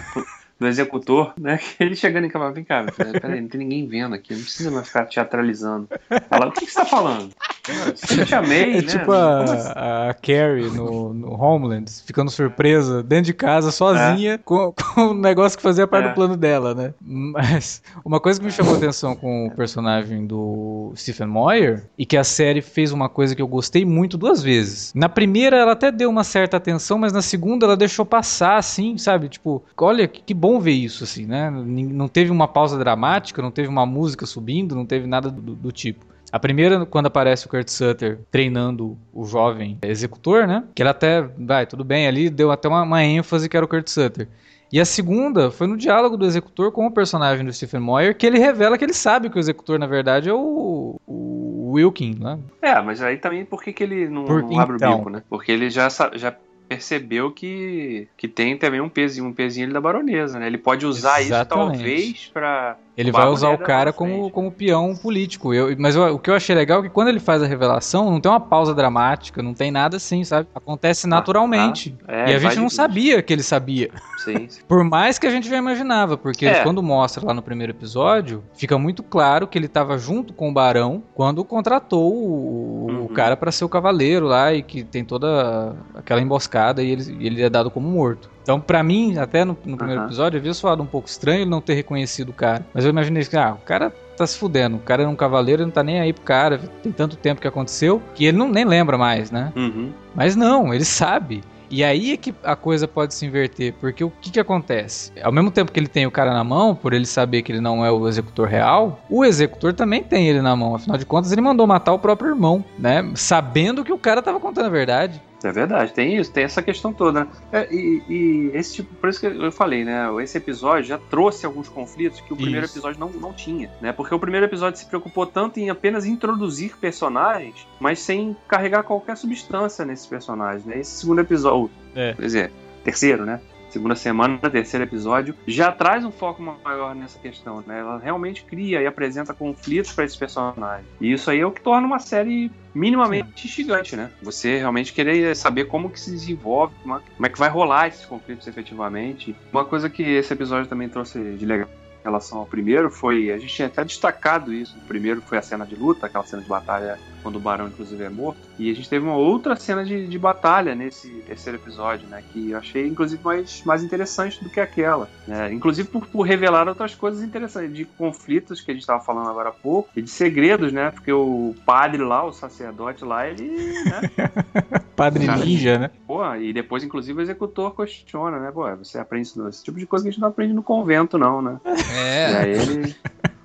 do 0.60 0.68
executor, 0.68 1.32
né? 1.40 1.58
Ele 1.80 1.96
chegando 1.96 2.26
em 2.26 2.28
casa, 2.28 2.52
vem 2.52 2.64
cá, 2.64 2.84
peraí, 2.94 3.40
não 3.40 3.48
tem 3.48 3.60
ninguém 3.60 3.86
vendo 3.88 4.14
aqui, 4.14 4.34
não 4.34 4.42
precisa 4.42 4.70
mais 4.70 4.86
ficar 4.86 5.06
teatralizando. 5.06 5.88
Fala, 6.28 6.48
o 6.48 6.52
que, 6.52 6.66
que 6.66 6.70
você 6.70 6.80
tá 6.80 6.84
falando? 6.84 7.30
Eu 7.66 8.24
te 8.26 8.34
amei, 8.34 8.74
é 8.78 8.82
né? 8.82 8.82
tipo 8.82 9.10
a, 9.10 9.42
assim? 9.44 9.72
a 9.74 10.14
Carrie 10.14 10.70
no, 10.70 11.14
no 11.14 11.32
Homeland, 11.32 11.90
ficando 12.04 12.30
surpresa 12.30 13.02
dentro 13.02 13.24
de 13.24 13.34
casa, 13.34 13.70
sozinha, 13.70 14.34
é. 14.34 14.38
com, 14.38 14.72
com 14.72 15.00
o 15.08 15.14
negócio 15.14 15.56
que 15.56 15.62
fazia 15.62 15.86
parte 15.86 16.06
é. 16.06 16.08
do 16.10 16.14
plano 16.14 16.36
dela, 16.36 16.74
né? 16.74 16.92
Mas 17.00 17.82
uma 18.04 18.20
coisa 18.20 18.38
que 18.38 18.44
me 18.44 18.52
chamou 18.52 18.74
a 18.74 18.76
atenção 18.76 19.16
com 19.16 19.46
o 19.46 19.50
personagem 19.50 20.26
do 20.26 20.92
Stephen 20.94 21.28
Moyer, 21.28 21.84
e 21.96 22.04
que 22.04 22.16
a 22.16 22.24
série 22.24 22.60
fez 22.60 22.92
uma 22.92 23.08
coisa 23.08 23.34
que 23.34 23.40
eu 23.40 23.48
gostei 23.48 23.84
muito 23.86 24.18
duas 24.18 24.42
vezes. 24.42 24.92
Na 24.94 25.08
primeira 25.08 25.56
ela 25.56 25.72
até 25.72 25.90
deu 25.90 26.10
uma 26.10 26.24
certa 26.24 26.58
atenção, 26.58 26.98
mas 26.98 27.12
na 27.12 27.22
segunda 27.22 27.64
ela 27.64 27.76
deixou 27.76 28.04
passar, 28.04 28.56
assim, 28.56 28.98
sabe? 28.98 29.28
Tipo, 29.28 29.62
olha 29.78 30.06
que 30.06 30.34
bom 30.50 30.60
ver 30.60 30.72
isso, 30.72 31.04
assim, 31.04 31.26
né? 31.26 31.50
Não 31.50 32.08
teve 32.08 32.30
uma 32.30 32.48
pausa 32.48 32.78
dramática, 32.78 33.40
não 33.40 33.50
teve 33.50 33.68
uma 33.68 33.86
música 33.86 34.26
subindo, 34.26 34.74
não 34.74 34.84
teve 34.84 35.06
nada 35.06 35.30
do, 35.30 35.54
do 35.54 35.72
tipo. 35.72 36.04
A 36.32 36.38
primeira, 36.38 36.86
quando 36.86 37.06
aparece 37.06 37.46
o 37.46 37.48
Kurt 37.48 37.68
Sutter 37.68 38.20
treinando 38.30 38.96
o 39.12 39.24
jovem 39.24 39.78
executor, 39.82 40.46
né? 40.46 40.64
Que 40.74 40.82
ele 40.82 40.90
até, 40.90 41.22
vai, 41.22 41.66
tudo 41.66 41.84
bem 41.84 42.06
ali, 42.06 42.30
deu 42.30 42.50
até 42.50 42.68
uma, 42.68 42.82
uma, 42.82 43.02
ênfase 43.02 43.48
que 43.48 43.56
era 43.56 43.66
o 43.66 43.68
Kurt 43.68 43.88
Sutter. 43.88 44.28
E 44.72 44.80
a 44.80 44.84
segunda 44.84 45.50
foi 45.50 45.66
no 45.66 45.76
diálogo 45.76 46.16
do 46.16 46.24
executor 46.24 46.70
com 46.70 46.86
o 46.86 46.92
personagem 46.92 47.44
do 47.44 47.52
Stephen 47.52 47.80
Moyer, 47.80 48.16
que 48.16 48.24
ele 48.24 48.38
revela 48.38 48.78
que 48.78 48.84
ele 48.84 48.94
sabe 48.94 49.28
que 49.28 49.36
o 49.36 49.40
executor, 49.40 49.80
na 49.80 49.86
verdade, 49.88 50.28
é 50.28 50.32
o, 50.32 51.00
o 51.04 51.72
Wilkin, 51.72 52.16
né? 52.20 52.38
É, 52.62 52.80
mas 52.80 53.02
aí 53.02 53.16
também 53.16 53.44
por 53.44 53.60
que, 53.60 53.72
que 53.72 53.82
ele 53.82 54.08
não, 54.08 54.24
por, 54.24 54.42
não 54.42 54.60
abre 54.60 54.76
então, 54.76 54.92
o 54.92 54.96
bico, 54.98 55.10
né? 55.10 55.22
Porque 55.28 55.50
ele 55.50 55.68
já, 55.68 55.88
já 56.14 56.36
percebeu 56.70 57.32
que, 57.32 58.06
que 58.16 58.28
tem 58.28 58.56
também 58.56 58.80
um 58.80 58.88
pezinho, 58.88 59.26
um 59.26 59.32
pezinho 59.32 59.72
da 59.72 59.80
baronesa, 59.80 60.38
né? 60.38 60.46
Ele 60.46 60.56
pode 60.56 60.86
usar 60.86 61.20
Exatamente. 61.20 61.74
isso 61.74 61.82
talvez 61.82 62.30
para 62.32 62.78
ele 63.00 63.10
vai 63.10 63.26
usar 63.28 63.48
o 63.50 63.58
cara 63.58 63.92
como, 63.94 64.30
como 64.30 64.52
peão 64.52 64.94
político. 64.94 65.54
Eu, 65.54 65.74
mas 65.78 65.96
eu, 65.96 66.14
o 66.14 66.18
que 66.18 66.28
eu 66.28 66.34
achei 66.34 66.54
legal 66.54 66.80
é 66.80 66.82
que 66.82 66.90
quando 66.90 67.08
ele 67.08 67.18
faz 67.18 67.42
a 67.42 67.46
revelação, 67.46 68.10
não 68.10 68.20
tem 68.20 68.30
uma 68.30 68.40
pausa 68.40 68.74
dramática, 68.74 69.42
não 69.42 69.54
tem 69.54 69.70
nada 69.70 69.96
assim, 69.96 70.22
sabe? 70.22 70.46
Acontece 70.54 71.06
ah, 71.06 71.08
naturalmente. 71.08 71.96
Ah. 72.06 72.28
É, 72.28 72.32
e 72.32 72.34
a 72.34 72.38
gente 72.38 72.56
não 72.56 72.68
sabia 72.68 73.22
que 73.22 73.32
ele 73.32 73.42
sabia. 73.42 73.90
Sim, 74.18 74.46
sim. 74.50 74.60
Por 74.68 74.84
mais 74.84 75.18
que 75.18 75.26
a 75.26 75.30
gente 75.30 75.48
já 75.48 75.56
imaginava, 75.56 76.18
porque 76.18 76.44
é. 76.44 76.62
quando 76.62 76.82
mostra 76.82 77.24
lá 77.24 77.32
no 77.32 77.40
primeiro 77.40 77.72
episódio, 77.72 78.44
fica 78.54 78.76
muito 78.76 79.02
claro 79.02 79.46
que 79.46 79.56
ele 79.56 79.64
estava 79.64 79.96
junto 79.96 80.34
com 80.34 80.50
o 80.50 80.52
Barão 80.52 81.02
quando 81.14 81.42
contratou 81.42 82.12
o, 82.12 82.86
uhum. 82.90 83.04
o 83.04 83.08
cara 83.08 83.34
para 83.34 83.50
ser 83.50 83.64
o 83.64 83.68
cavaleiro 83.68 84.26
lá 84.26 84.52
e 84.52 84.62
que 84.62 84.84
tem 84.84 85.04
toda 85.06 85.74
aquela 85.94 86.20
emboscada 86.20 86.82
e 86.82 86.90
ele, 86.90 87.16
ele 87.18 87.42
é 87.42 87.48
dado 87.48 87.70
como 87.70 87.88
morto. 87.88 88.28
Então, 88.50 88.60
para 88.60 88.82
mim, 88.82 89.16
até 89.16 89.44
no, 89.44 89.56
no 89.64 89.76
primeiro 89.76 90.00
uhum. 90.00 90.08
episódio, 90.08 90.36
havia 90.36 90.52
soado 90.52 90.82
um 90.82 90.86
pouco 90.86 91.08
estranho 91.08 91.42
ele 91.42 91.50
não 91.50 91.60
ter 91.60 91.74
reconhecido 91.74 92.30
o 92.30 92.32
cara. 92.32 92.66
Mas 92.74 92.84
eu 92.84 92.90
imaginei 92.90 93.24
que, 93.24 93.36
ah, 93.36 93.52
o 93.52 93.64
cara 93.64 93.94
tá 94.16 94.26
se 94.26 94.36
fudendo. 94.36 94.76
O 94.76 94.80
cara 94.80 95.04
é 95.04 95.06
um 95.06 95.14
cavaleiro, 95.14 95.62
ele 95.62 95.66
não 95.66 95.72
tá 95.72 95.84
nem 95.84 96.00
aí 96.00 96.12
pro 96.12 96.24
cara. 96.24 96.58
Tem 96.82 96.90
tanto 96.90 97.16
tempo 97.16 97.40
que 97.40 97.46
aconteceu 97.46 98.02
que 98.12 98.24
ele 98.24 98.36
não 98.36 98.48
nem 98.48 98.64
lembra 98.64 98.98
mais, 98.98 99.30
né? 99.30 99.52
Uhum. 99.54 99.92
Mas 100.16 100.34
não, 100.34 100.74
ele 100.74 100.84
sabe. 100.84 101.44
E 101.70 101.84
aí 101.84 102.12
é 102.12 102.16
que 102.16 102.34
a 102.42 102.56
coisa 102.56 102.88
pode 102.88 103.14
se 103.14 103.24
inverter, 103.24 103.72
porque 103.74 104.02
o 104.02 104.10
que 104.10 104.32
que 104.32 104.40
acontece? 104.40 105.12
Ao 105.22 105.30
mesmo 105.30 105.52
tempo 105.52 105.70
que 105.70 105.78
ele 105.78 105.86
tem 105.86 106.04
o 106.04 106.10
cara 106.10 106.34
na 106.34 106.42
mão, 106.42 106.74
por 106.74 106.92
ele 106.92 107.06
saber 107.06 107.42
que 107.42 107.52
ele 107.52 107.60
não 107.60 107.86
é 107.86 107.92
o 107.92 108.08
executor 108.08 108.48
real, 108.48 109.00
o 109.08 109.24
executor 109.24 109.72
também 109.72 110.02
tem 110.02 110.26
ele 110.26 110.42
na 110.42 110.56
mão. 110.56 110.74
Afinal 110.74 110.98
de 110.98 111.06
contas, 111.06 111.30
ele 111.30 111.40
mandou 111.40 111.68
matar 111.68 111.92
o 111.92 111.98
próprio 112.00 112.30
irmão, 112.30 112.64
né? 112.76 113.08
Sabendo 113.14 113.84
que 113.84 113.92
o 113.92 113.98
cara 113.98 114.20
tava 114.20 114.40
contando 114.40 114.66
a 114.66 114.70
verdade. 114.70 115.22
É 115.42 115.50
verdade, 115.50 115.92
tem 115.92 116.16
isso, 116.18 116.30
tem 116.30 116.44
essa 116.44 116.60
questão 116.62 116.92
toda. 116.92 117.24
Né? 117.24 117.28
É, 117.52 117.74
e, 117.74 118.02
e 118.08 118.50
esse 118.54 118.74
tipo, 118.76 118.94
por 118.96 119.08
isso 119.08 119.20
que 119.20 119.26
eu 119.26 119.50
falei, 119.50 119.84
né? 119.84 120.06
Esse 120.22 120.36
episódio 120.38 120.84
já 120.84 120.98
trouxe 120.98 121.46
alguns 121.46 121.68
conflitos 121.68 122.20
que 122.20 122.32
o 122.32 122.36
primeiro 122.36 122.66
Isso. 122.66 122.74
episódio 122.74 123.00
não, 123.00 123.08
não 123.08 123.32
tinha, 123.32 123.70
né? 123.80 123.92
Porque 123.92 124.14
o 124.14 124.18
primeiro 124.18 124.46
episódio 124.46 124.78
se 124.78 124.86
preocupou 124.86 125.24
tanto 125.26 125.58
em 125.58 125.70
apenas 125.70 126.04
introduzir 126.04 126.76
personagens, 126.78 127.66
mas 127.78 128.00
sem 128.00 128.36
carregar 128.46 128.82
qualquer 128.82 129.16
substância 129.16 129.84
nesses 129.84 130.06
personagens, 130.06 130.64
né? 130.66 130.78
Esse 130.78 131.00
segundo 131.00 131.20
episódio, 131.20 131.70
É. 131.94 132.12
quer 132.12 132.22
dizer, 132.22 132.52
terceiro, 132.84 133.24
né? 133.24 133.40
Segunda 133.70 133.94
semana, 133.94 134.38
terceiro 134.38 134.84
episódio, 134.84 135.34
já 135.46 135.70
traz 135.70 136.04
um 136.04 136.10
foco 136.10 136.42
maior 136.42 136.94
nessa 136.94 137.18
questão, 137.18 137.62
né? 137.66 137.78
Ela 137.78 137.98
realmente 137.98 138.44
cria 138.44 138.82
e 138.82 138.86
apresenta 138.86 139.32
conflitos 139.32 139.92
para 139.92 140.04
esses 140.04 140.16
personagens. 140.16 140.86
E 141.00 141.12
isso 141.12 141.30
aí 141.30 141.40
é 141.40 141.46
o 141.46 141.52
que 141.52 141.60
torna 141.60 141.86
uma 141.86 142.00
série 142.00 142.50
minimamente 142.74 143.46
instigante, 143.46 143.94
né? 143.94 144.10
Você 144.22 144.58
realmente 144.58 144.92
querer 144.92 145.36
saber 145.36 145.66
como 145.66 145.88
que 145.88 146.00
se 146.00 146.10
desenvolve, 146.10 146.74
como 146.82 146.96
é, 146.96 147.00
como 147.16 147.26
é 147.26 147.28
que 147.28 147.38
vai 147.38 147.48
rolar 147.48 147.88
esses 147.88 148.04
conflitos 148.04 148.46
efetivamente. 148.48 149.36
Uma 149.52 149.64
coisa 149.64 149.88
que 149.88 150.02
esse 150.02 150.32
episódio 150.32 150.68
também 150.68 150.88
trouxe 150.88 151.18
de 151.36 151.46
legal 151.46 151.68
em 152.00 152.04
relação 152.04 152.38
ao 152.38 152.46
primeiro 152.46 152.90
foi, 152.90 153.30
a 153.30 153.38
gente 153.38 153.54
tinha 153.54 153.68
até 153.68 153.84
destacado 153.84 154.52
isso, 154.52 154.76
o 154.78 154.86
primeiro 154.86 155.20
foi 155.20 155.38
a 155.38 155.42
cena 155.42 155.66
de 155.66 155.76
luta, 155.76 156.06
aquela 156.06 156.24
cena 156.24 156.42
de 156.42 156.48
batalha 156.48 156.98
quando 157.22 157.36
o 157.36 157.40
Barão 157.40 157.68
inclusive 157.68 158.02
é 158.02 158.08
morto, 158.08 158.38
e 158.58 158.70
a 158.70 158.74
gente 158.74 158.88
teve 158.88 159.04
uma 159.04 159.16
outra 159.16 159.56
cena 159.56 159.84
de, 159.84 160.06
de 160.06 160.18
batalha 160.18 160.74
nesse 160.74 161.08
terceiro 161.26 161.58
episódio, 161.58 162.06
né, 162.08 162.22
que 162.32 162.50
eu 162.50 162.58
achei 162.58 162.86
inclusive 162.86 163.22
mais, 163.24 163.62
mais 163.64 163.82
interessante 163.82 164.42
do 164.42 164.50
que 164.50 164.60
aquela, 164.60 165.08
né, 165.26 165.52
inclusive 165.52 165.88
por, 165.88 166.06
por 166.06 166.22
revelar 166.22 166.68
outras 166.68 166.94
coisas 166.94 167.22
interessantes, 167.22 167.74
de 167.74 167.84
conflitos 167.84 168.60
que 168.60 168.70
a 168.70 168.74
gente 168.74 168.82
estava 168.82 169.02
falando 169.02 169.28
agora 169.28 169.50
há 169.50 169.52
pouco, 169.52 169.88
e 169.96 170.02
de 170.02 170.10
segredos, 170.10 170.72
né, 170.72 170.90
porque 170.90 171.12
o 171.12 171.54
padre 171.64 172.02
lá, 172.02 172.24
o 172.24 172.32
sacerdote 172.32 173.04
lá, 173.04 173.28
ele, 173.28 173.48
né, 173.84 174.00
Padre 174.96 175.24
Cara, 175.26 175.44
Ninja, 175.44 175.78
né? 175.78 175.90
Pô, 176.06 176.22
e 176.34 176.52
depois, 176.52 176.84
inclusive, 176.84 177.18
o 177.18 177.22
executor 177.22 177.74
questiona, 177.74 178.38
né? 178.38 178.50
Pô, 178.52 178.68
você 178.76 178.98
aprende 178.98 179.28
isso- 179.28 179.48
esse 179.48 179.64
tipo 179.64 179.78
de 179.78 179.86
coisa 179.86 180.02
que 180.04 180.08
a 180.10 180.12
gente 180.12 180.20
não 180.20 180.28
aprende 180.28 180.52
no 180.52 180.62
convento, 180.62 181.16
não, 181.16 181.40
né? 181.40 181.58
E 181.64 181.70
É. 181.98 182.36
aí 182.36 182.50
ele. 182.50 182.94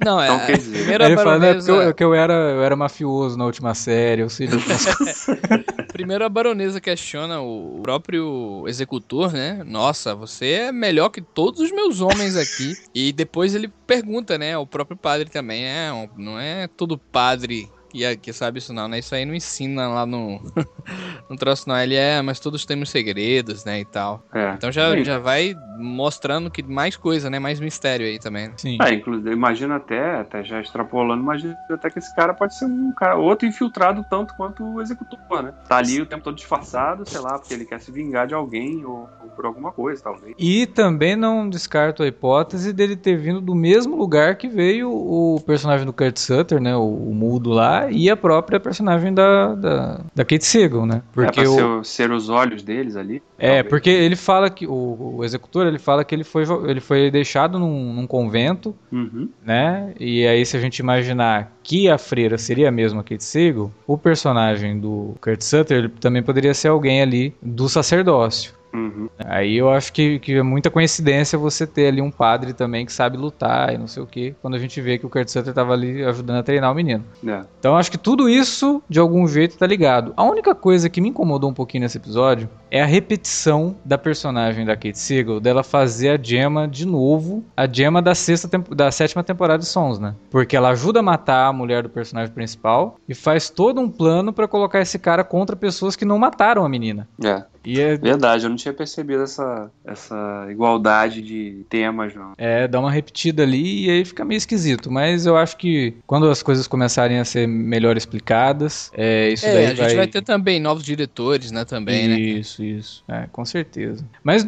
Não, 0.04 0.22
é. 0.22 0.26
Então, 0.28 0.46
quer 0.46 0.58
dizer- 0.58 1.02
ele 1.02 1.16
fala, 1.18 1.40
né, 1.40 1.54
porque 1.54 1.72
eu, 1.72 1.94
que 1.94 2.04
eu 2.04 2.14
era, 2.14 2.34
eu 2.34 2.64
era 2.64 2.76
mafioso 2.76 3.38
na 3.38 3.46
última 3.46 3.74
série, 3.74 4.22
eu 4.22 4.30
sei 4.30 4.48
coisas. 4.48 5.28
primeiro 5.94 6.26
a 6.26 6.30
baronesa 6.30 6.82
questiona 6.82 7.40
o 7.40 7.80
próprio 7.82 8.66
executor, 8.68 9.32
né? 9.32 9.64
Nossa, 9.66 10.14
você 10.14 10.52
é 10.52 10.72
melhor 10.72 11.10
que 11.10 11.22
todos 11.22 11.62
os 11.62 11.72
meus 11.72 12.02
homens 12.02 12.36
aqui. 12.36 12.74
E 12.94 13.14
depois 13.14 13.56
ele 13.56 13.72
pergunta, 13.88 14.38
né? 14.38 14.58
O 14.58 14.68
próprio 14.68 14.98
padre 14.98 15.30
também, 15.30 15.66
é, 15.66 15.90
não 16.18 16.38
é 16.38 16.68
todo 16.68 16.98
padre 16.98 17.70
que, 17.96 18.18
que 18.18 18.34
sabe 18.34 18.60
isso 18.60 18.74
não, 18.74 18.88
né? 18.88 19.00
Isso 19.00 19.16
aí 19.16 19.26
não 19.26 19.34
ensina 19.34 19.88
lá 19.88 20.06
no, 20.06 20.42
no 21.30 21.38
troço 21.38 21.68
não. 21.68 21.78
Ele 21.78 21.96
é, 21.96 22.22
mas 22.22 22.40
todos 22.40 22.66
temos 22.66 22.90
segredos, 22.90 23.64
né? 23.64 23.80
E 23.80 23.86
tal. 23.86 24.24
É. 24.34 24.54
Então 24.54 24.72
já, 24.72 24.92
Sim. 24.92 25.04
já 25.04 25.18
vai 25.18 25.56
mostrando 25.78 26.50
que 26.50 26.62
mais 26.64 26.96
coisa, 26.96 27.30
né? 27.30 27.40
Mais 27.40 27.60
mistério 27.60 28.06
aí 28.06 28.20
também. 28.20 28.52
Sim. 28.58 28.78
É, 28.82 28.94
inclusive, 28.94 29.32
imagina 29.32 29.76
até, 29.76 30.20
até 30.20 30.44
já 30.44 30.62
extrapolando, 30.62 31.22
imagina 31.22 31.58
até 31.70 31.90
que 31.90 32.00
esse 32.00 32.14
cara 32.16 32.34
pode 32.34 32.58
ser 32.58 32.66
um 32.66 32.92
cara, 32.92 33.16
outro 33.16 33.48
infiltrado 33.48 34.06
tanto 34.10 34.36
quanto 34.36 34.64
o 34.64 34.82
executor, 34.82 35.44
né? 35.44 35.54
Tá 35.68 35.78
ali 35.78 36.02
o 36.02 36.06
tempo 36.06 36.24
todo 36.24 36.36
disfarçado, 36.36 37.08
sei 37.08 37.22
lá, 37.22 37.40
porque 37.40 37.54
ele 37.54 37.66
quer 37.66 37.80
se 37.80 37.92
vingar 37.92 38.28
de 38.28 38.34
alguém 38.34 38.86
ou, 38.86 39.10
ou 39.22 39.30
por 39.30 39.46
alguma 39.46 39.72
coisa, 39.72 40.04
talvez. 40.04 40.36
E 40.38 40.66
também 40.66 41.16
não 41.16 41.50
descarto 41.50 42.04
a 42.04 42.08
hipótese 42.08 42.74
dele 42.74 42.96
ter 42.96 43.18
vindo 43.18 43.42
do 43.42 43.56
mesmo 43.56 43.96
lugar 43.96 44.36
que 44.36 44.48
veio 44.48 44.92
o 44.92 45.42
personagem 45.46 45.86
do 45.86 45.94
Kurt 45.94 46.18
Sutter, 46.18 46.60
né? 46.60 46.76
O, 46.76 47.10
o 47.10 47.14
mudo 47.14 47.52
lá, 47.52 47.85
e 47.92 48.10
a 48.10 48.16
própria 48.18 48.60
personagem 48.60 49.14
da, 49.14 49.54
da, 49.56 50.00
da 50.14 50.26
Kate 50.26 50.46
Siegel, 50.46 50.86
né? 50.86 51.02
Porque 51.14 51.40
é 51.40 51.44
pra 51.44 51.52
o, 51.52 51.56
ser, 51.56 51.64
o- 51.66 51.84
ser 51.84 52.12
os 52.12 52.30
olhos 52.30 52.64
deles 52.64 52.96
ali. 52.96 53.22
É, 53.38 53.48
talvez. 53.48 53.68
porque 53.70 53.90
ele 53.90 54.16
fala 54.16 54.50
que 54.50 54.66
o, 54.66 55.16
o 55.18 55.24
executor 55.24 55.68
ele 55.68 55.78
fala 55.80 56.04
que 56.04 56.16
ele 56.16 56.24
foi, 56.24 56.44
ele 56.68 56.80
foi 56.80 57.12
deixado 57.12 57.60
num, 57.60 57.94
num 57.94 58.08
convento, 58.08 58.76
Uhum. 58.92 59.30
né? 59.46 59.94
E 60.00 60.26
aí 60.26 60.46
se 60.46 60.56
a 60.58 60.60
gente 60.60 60.80
imaginar 60.80 61.52
que 61.62 61.90
a 61.90 61.98
freira 61.98 62.38
seria 62.38 62.72
mesmo 62.72 63.00
a 63.00 63.04
Kate 63.04 63.24
Siegel, 63.24 63.72
o 63.86 63.98
personagem 63.98 64.80
do 64.80 65.16
Kurt 65.22 65.42
Sutter 65.42 65.78
ele 65.78 65.90
também 65.90 66.24
poderia 66.24 66.54
ser 66.54 66.70
alguém 66.70 67.02
ali 67.02 67.36
do 67.42 67.68
sacerdócio. 67.70 68.54
Uhum. 68.76 69.10
Aí 69.18 69.56
eu 69.56 69.70
acho 69.70 69.94
que, 69.94 70.20
que 70.20 70.34
é 70.34 70.44
muita 70.44 70.70
coincidência 70.70 71.40
você 71.40 71.66
ter 71.66 71.88
ali 71.88 72.02
um 72.02 72.12
padre 72.12 72.54
também 72.54 72.86
que 72.86 72.92
sabe 72.92 73.18
lutar 73.18 73.74
e 73.74 73.78
não 73.78 73.88
sei 73.88 74.04
o 74.04 74.08
que, 74.08 74.36
quando 74.42 74.56
a 74.56 74.60
gente 74.60 74.80
vê 74.82 74.98
que 74.98 75.06
o 75.06 75.10
Kurt 75.10 75.30
Sutter 75.30 75.54
tava 75.54 75.74
ali 75.74 76.04
ajudando 76.04 76.38
a 76.38 76.44
treinar 76.44 76.72
o 76.72 76.76
menino. 76.76 77.04
É. 77.26 77.44
Então 77.60 77.78
acho 77.78 77.90
que 77.90 77.98
tudo 77.98 78.28
isso, 78.28 78.84
de 78.90 79.00
algum 79.00 79.28
jeito, 79.28 79.58
tá 79.58 79.66
ligado. 79.66 80.14
A 80.18 80.24
única 80.24 80.54
coisa 80.54 80.90
que 80.90 81.00
me 81.00 81.10
incomodou 81.10 81.50
um 81.50 81.54
pouquinho 81.54 81.84
nesse 81.84 81.98
episódio 81.98 82.50
é 82.76 82.82
a 82.82 82.86
repetição 82.86 83.78
da 83.86 83.98
personagem 83.98 84.66
da 84.66 84.76
Kate 84.76 85.00
Siegel, 85.00 85.40
dela 85.40 85.64
fazer 85.64 86.10
a 86.10 86.20
Gemma 86.22 86.68
de 86.68 86.86
novo, 86.86 87.42
a 87.56 87.66
Gemma 87.72 88.02
da, 88.02 88.14
sexta 88.14 88.50
tempo- 88.50 88.76
da 88.76 88.92
sétima 88.92 89.24
temporada 89.24 89.60
de 89.60 89.66
Sons, 89.66 89.98
né? 89.98 90.14
Porque 90.30 90.58
ela 90.58 90.70
ajuda 90.72 91.00
a 91.00 91.04
matar 91.04 91.48
a 91.48 91.54
mulher 91.54 91.84
do 91.84 91.90
personagem 91.90 92.34
principal 92.34 92.98
e 93.08 93.16
faz 93.16 93.50
todo 93.50 93.80
um 93.80 93.90
plano 93.90 94.34
pra 94.34 94.46
colocar 94.46 94.82
esse 94.82 95.00
cara 95.00 95.24
contra 95.24 95.56
pessoas 95.56 95.96
que 95.96 96.04
não 96.04 96.18
mataram 96.20 96.66
a 96.66 96.70
menina. 96.70 97.08
É. 97.24 97.44
E 97.66 97.80
é, 97.82 97.98
Verdade, 97.98 98.44
eu 98.44 98.50
não 98.50 98.56
tinha 98.58 98.74
percebido 98.74 99.24
essa, 99.24 99.72
essa 99.84 100.46
igualdade 100.52 101.20
de 101.20 101.66
temas, 101.68 102.14
não. 102.14 102.34
é, 102.38 102.68
dá 102.68 102.80
uma 102.80 102.92
repetida 102.92 103.42
ali 103.42 103.86
e 103.88 103.90
aí 103.90 104.06
fica 104.06 104.24
meio 104.24 104.38
esquisito. 104.38 104.92
Mas 104.92 105.26
eu 105.26 105.36
acho 105.36 105.58
que 105.58 105.96
quando 106.06 106.30
as 106.30 106.44
coisas 106.44 106.68
começarem 106.68 107.18
a 107.20 107.26
ser 107.26 107.48
melhor 107.48 107.98
explicadas, 107.98 108.92
é, 108.96 109.30
isso 109.30 109.48
É, 109.48 109.54
daí 109.54 109.66
a 109.66 109.74
gente 109.74 109.96
vai... 109.96 110.06
ter 110.08 110.22
também 110.22 110.60
novos 110.60 110.84
diretores, 110.84 111.50
né? 111.50 111.66
Também, 111.66 112.08
né? 112.08 112.20
Isso, 112.20 112.64
isso. 112.66 113.04
É, 113.08 113.28
com 113.32 113.46
certeza. 113.46 114.06
Mas 114.24 114.44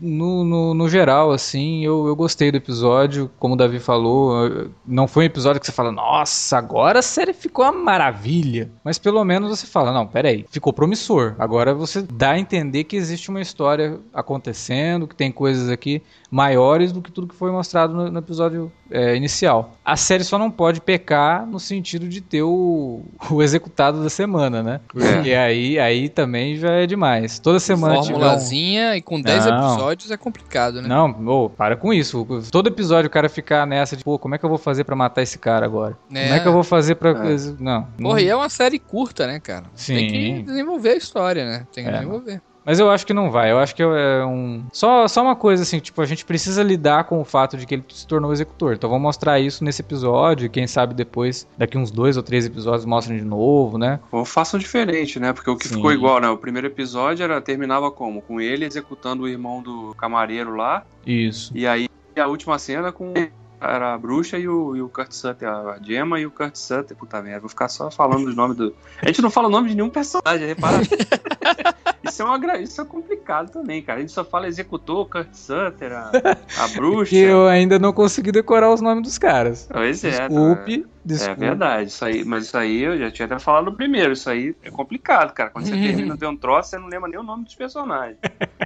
no, 0.00 0.44
no, 0.44 0.74
no 0.74 0.88
geral, 0.88 1.30
assim, 1.30 1.84
eu, 1.84 2.06
eu 2.06 2.16
gostei 2.16 2.50
do 2.50 2.56
episódio. 2.56 3.30
Como 3.38 3.54
o 3.54 3.56
Davi 3.56 3.78
falou, 3.78 4.70
não 4.86 5.06
foi 5.06 5.24
um 5.24 5.26
episódio 5.26 5.60
que 5.60 5.66
você 5.66 5.72
fala, 5.72 5.92
nossa, 5.92 6.56
agora 6.56 7.00
a 7.00 7.02
série 7.02 7.32
ficou 7.32 7.64
uma 7.64 7.72
maravilha. 7.72 8.70
Mas 8.82 8.98
pelo 8.98 9.24
menos 9.24 9.50
você 9.50 9.66
fala, 9.66 9.92
não, 9.92 10.06
peraí, 10.06 10.44
ficou 10.50 10.72
promissor. 10.72 11.34
Agora 11.38 11.74
você 11.74 12.02
dá 12.02 12.32
a 12.32 12.38
entender 12.38 12.84
que 12.84 12.96
existe 12.96 13.28
uma 13.28 13.40
história 13.40 13.98
acontecendo, 14.12 15.06
que 15.06 15.14
tem 15.14 15.30
coisas 15.30 15.68
aqui 15.68 16.02
maiores 16.30 16.92
do 16.92 17.00
que 17.00 17.10
tudo 17.10 17.26
que 17.26 17.34
foi 17.34 17.50
mostrado 17.50 17.94
no, 17.94 18.10
no 18.10 18.18
episódio 18.18 18.70
é, 18.90 19.16
inicial. 19.16 19.74
A 19.84 19.96
série 19.96 20.24
só 20.24 20.38
não 20.38 20.50
pode 20.50 20.80
pecar 20.80 21.46
no 21.46 21.58
sentido 21.58 22.08
de 22.08 22.20
ter 22.20 22.42
o, 22.42 23.02
o 23.30 23.42
executado 23.42 24.02
da 24.02 24.10
semana, 24.10 24.62
né? 24.62 24.80
Porque 24.88 25.32
aí, 25.32 25.78
aí 25.78 26.08
também 26.08 26.56
já 26.56 26.70
é 26.72 26.86
demais. 26.86 27.38
Toda 27.38 27.58
semana 27.58 27.94
tiver 28.00 28.16
um... 28.16 28.18
Formulazinha 28.18 28.96
e 28.96 29.02
com 29.02 29.20
10 29.20 29.46
Não. 29.46 29.72
episódios 29.72 30.10
é 30.10 30.16
complicado, 30.16 30.82
né? 30.82 30.88
Não, 30.88 31.10
ô, 31.26 31.48
para 31.48 31.76
com 31.76 31.92
isso. 31.92 32.26
Todo 32.50 32.68
episódio 32.68 33.08
o 33.08 33.10
cara 33.10 33.28
ficar 33.28 33.66
nessa 33.66 33.96
de, 33.96 34.04
pô, 34.04 34.18
como 34.18 34.34
é 34.34 34.38
que 34.38 34.44
eu 34.44 34.48
vou 34.50 34.58
fazer 34.58 34.84
pra 34.84 34.96
matar 34.96 35.22
esse 35.22 35.38
cara 35.38 35.64
agora? 35.64 35.96
É. 36.12 36.24
Como 36.24 36.34
é 36.34 36.40
que 36.40 36.48
eu 36.48 36.52
vou 36.52 36.64
fazer 36.64 36.96
pra. 36.96 37.10
É. 37.10 37.36
Não. 37.58 37.84
Porra, 38.00 38.20
e 38.20 38.28
é 38.28 38.36
uma 38.36 38.48
série 38.48 38.78
curta, 38.78 39.26
né, 39.26 39.40
cara? 39.40 39.64
Tem 39.86 40.08
Sim. 40.08 40.08
que 40.08 40.42
desenvolver 40.42 40.90
a 40.90 40.96
história, 40.96 41.44
né? 41.44 41.66
Tem 41.72 41.84
que 41.84 41.90
É, 41.90 41.94
desenvolver. 41.94 42.42
Mas 42.68 42.78
eu 42.78 42.90
acho 42.90 43.06
que 43.06 43.14
não 43.14 43.30
vai. 43.30 43.50
Eu 43.50 43.58
acho 43.58 43.74
que 43.74 43.82
é 43.82 44.22
um. 44.26 44.62
Só, 44.70 45.08
só 45.08 45.22
uma 45.22 45.34
coisa 45.34 45.62
assim, 45.62 45.80
tipo, 45.80 46.02
a 46.02 46.04
gente 46.04 46.22
precisa 46.22 46.62
lidar 46.62 47.04
com 47.04 47.18
o 47.18 47.24
fato 47.24 47.56
de 47.56 47.64
que 47.64 47.76
ele 47.76 47.84
se 47.88 48.06
tornou 48.06 48.30
executor. 48.30 48.74
Então 48.74 48.90
vamos 48.90 49.02
mostrar 49.02 49.40
isso 49.40 49.64
nesse 49.64 49.80
episódio. 49.80 50.44
E 50.44 50.50
quem 50.50 50.66
sabe 50.66 50.92
depois, 50.92 51.48
daqui 51.56 51.78
uns 51.78 51.90
dois 51.90 52.18
ou 52.18 52.22
três 52.22 52.44
episódios, 52.44 52.84
mostrem 52.84 53.16
de 53.16 53.24
novo, 53.24 53.78
né? 53.78 53.98
Ou 54.12 54.22
façam 54.22 54.60
diferente, 54.60 55.18
né? 55.18 55.32
Porque 55.32 55.48
o 55.48 55.56
que 55.56 55.66
Sim. 55.66 55.76
ficou 55.76 55.90
igual, 55.90 56.20
né? 56.20 56.28
O 56.28 56.36
primeiro 56.36 56.66
episódio 56.66 57.24
era, 57.24 57.40
terminava 57.40 57.90
como? 57.90 58.20
Com 58.20 58.38
ele 58.38 58.66
executando 58.66 59.22
o 59.22 59.28
irmão 59.28 59.62
do 59.62 59.94
camareiro 59.96 60.54
lá. 60.54 60.84
Isso. 61.06 61.50
E 61.54 61.66
aí 61.66 61.88
a 62.20 62.26
última 62.26 62.58
cena 62.58 62.92
com. 62.92 63.14
Era 63.60 63.94
a 63.94 63.98
bruxa 63.98 64.38
e 64.38 64.48
o, 64.48 64.76
e 64.76 64.82
o 64.82 64.88
Kurt 64.88 65.12
Sutter, 65.12 65.48
a 65.48 65.78
Gemma 65.82 66.20
e 66.20 66.26
o 66.26 66.30
Kurt 66.30 66.54
Sutter. 66.56 66.96
Puta 66.96 67.20
merda, 67.20 67.40
vou 67.40 67.48
ficar 67.48 67.68
só 67.68 67.90
falando 67.90 68.28
os 68.28 68.36
nomes 68.36 68.56
do. 68.56 68.74
A 69.02 69.06
gente 69.06 69.20
não 69.20 69.30
fala 69.30 69.48
o 69.48 69.50
nome 69.50 69.68
de 69.68 69.74
nenhum 69.74 69.90
personagem, 69.90 70.46
repara. 70.46 70.78
Isso 72.08 72.22
é, 72.22 72.24
uma, 72.24 72.58
isso 72.58 72.80
é 72.80 72.84
complicado 72.84 73.50
também, 73.50 73.82
cara. 73.82 73.98
A 73.98 74.00
gente 74.00 74.12
só 74.12 74.24
fala 74.24 74.48
executor, 74.48 75.06
Kurt 75.08 75.28
Sutter, 75.34 75.92
a, 75.92 76.10
a 76.58 76.68
bruxa. 76.74 77.10
Que 77.10 77.18
eu 77.18 77.46
ainda 77.46 77.78
não 77.78 77.92
consegui 77.92 78.32
decorar 78.32 78.72
os 78.72 78.80
nomes 78.80 79.02
dos 79.02 79.18
caras. 79.18 79.68
Pois 79.70 80.02
é, 80.04 80.26
Desculpe, 80.26 80.86
É 81.14 81.14
desculpe. 81.14 81.40
verdade, 81.40 81.88
isso 81.90 82.04
aí, 82.04 82.24
mas 82.24 82.44
isso 82.46 82.56
aí 82.58 82.80
eu 82.80 82.98
já 82.98 83.10
tinha 83.10 83.26
até 83.26 83.38
falado 83.38 83.66
no 83.66 83.76
primeiro, 83.76 84.12
isso 84.12 84.28
aí 84.30 84.54
é 84.62 84.70
complicado, 84.70 85.32
cara. 85.32 85.50
Quando 85.50 85.66
você 85.66 85.76
termina 85.76 86.16
de 86.16 86.26
um 86.26 86.36
troço, 86.36 86.70
você 86.70 86.78
não 86.78 86.88
lembra 86.88 87.08
nem 87.08 87.18
o 87.18 87.22
nome 87.22 87.44
dos 87.44 87.54
personagens. 87.54 88.18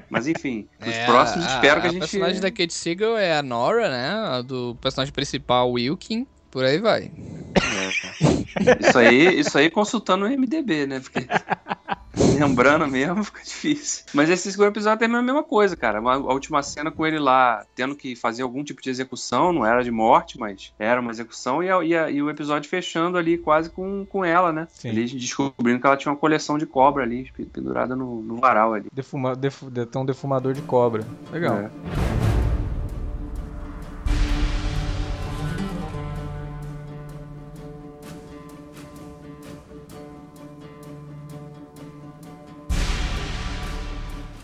Mas 0.09 0.27
enfim, 0.27 0.69
os 0.81 0.87
É, 0.89 1.07
próximos 1.07 1.47
a- 1.47 1.49
espero 1.57 1.81
que 1.81 1.87
a, 1.87 1.91
a 1.91 1.93
gente. 1.93 2.01
personagem 2.01 2.41
da 2.41 2.51
Kate 2.51 2.73
Siegel 2.75 3.17
é 3.17 3.37
a 3.37 3.43
Nora, 3.43 3.89
né? 3.89 4.09
A 4.11 4.43
do 4.43 4.77
personagem 4.77 5.13
principal, 5.13 5.71
Wilkin. 5.73 6.27
Por 6.51 6.65
aí 6.65 6.79
vai. 6.79 7.11
É. 7.55 8.79
Isso 8.81 8.99
aí, 8.99 9.39
isso 9.41 9.57
aí 9.59 9.71
consultando 9.71 10.25
o 10.25 10.29
MDB, 10.29 10.87
né? 10.87 11.01
Porque 11.01 11.21
lembrando 12.35 12.87
mesmo, 12.87 13.23
fica 13.25 13.43
difícil. 13.43 14.05
Mas 14.13 14.31
esse 14.31 14.51
segundo 14.51 14.69
episódio 14.69 14.99
termina 14.99 15.21
a 15.21 15.23
mesma 15.23 15.43
coisa, 15.43 15.77
cara. 15.77 15.99
A 15.99 16.17
última 16.33 16.63
cena 16.63 16.91
com 16.91 17.07
ele 17.07 17.19
lá 17.19 17.65
tendo 17.75 17.95
que 17.95 18.15
fazer 18.17 18.43
algum 18.43 18.63
tipo 18.65 18.83
de 18.83 18.91
execução, 18.91 19.53
não 19.53 19.65
era 19.65 19.83
de 19.83 19.91
morte, 19.91 20.39
mas 20.39 20.73
era 20.79 21.01
uma 21.01 21.11
execução, 21.11 21.63
e, 21.63 21.71
a, 21.71 21.85
e, 21.85 21.95
a, 21.95 22.11
e 22.11 22.23
o 22.23 22.31
episódio 22.31 22.69
fechando 22.69 23.19
ali 23.19 23.39
quase 23.39 23.71
com, 23.71 24.05
com 24.07 24.25
ela, 24.25 24.53
né? 24.53 24.67
Sim. 24.71 24.89
Ele 24.89 25.05
descobrindo 25.05 25.81
que 25.81 25.87
ela 25.87 25.97
tinha 25.97 26.13
uma 26.13 26.19
coleção 26.19 26.59
de 26.59 26.67
cobra 26.67 27.03
ali, 27.03 27.31
pendurada 27.53 27.97
no, 27.97 28.23
no 28.23 28.37
varal 28.37 28.75
ali. 28.75 28.87
Defuma, 28.93 29.35
defu, 29.35 29.71
tem 29.71 30.03
um 30.03 30.07
defumador 30.07 30.53
de 30.53 30.63
cobra. 30.63 31.07
Legal. 31.33 31.57
É. 31.57 31.71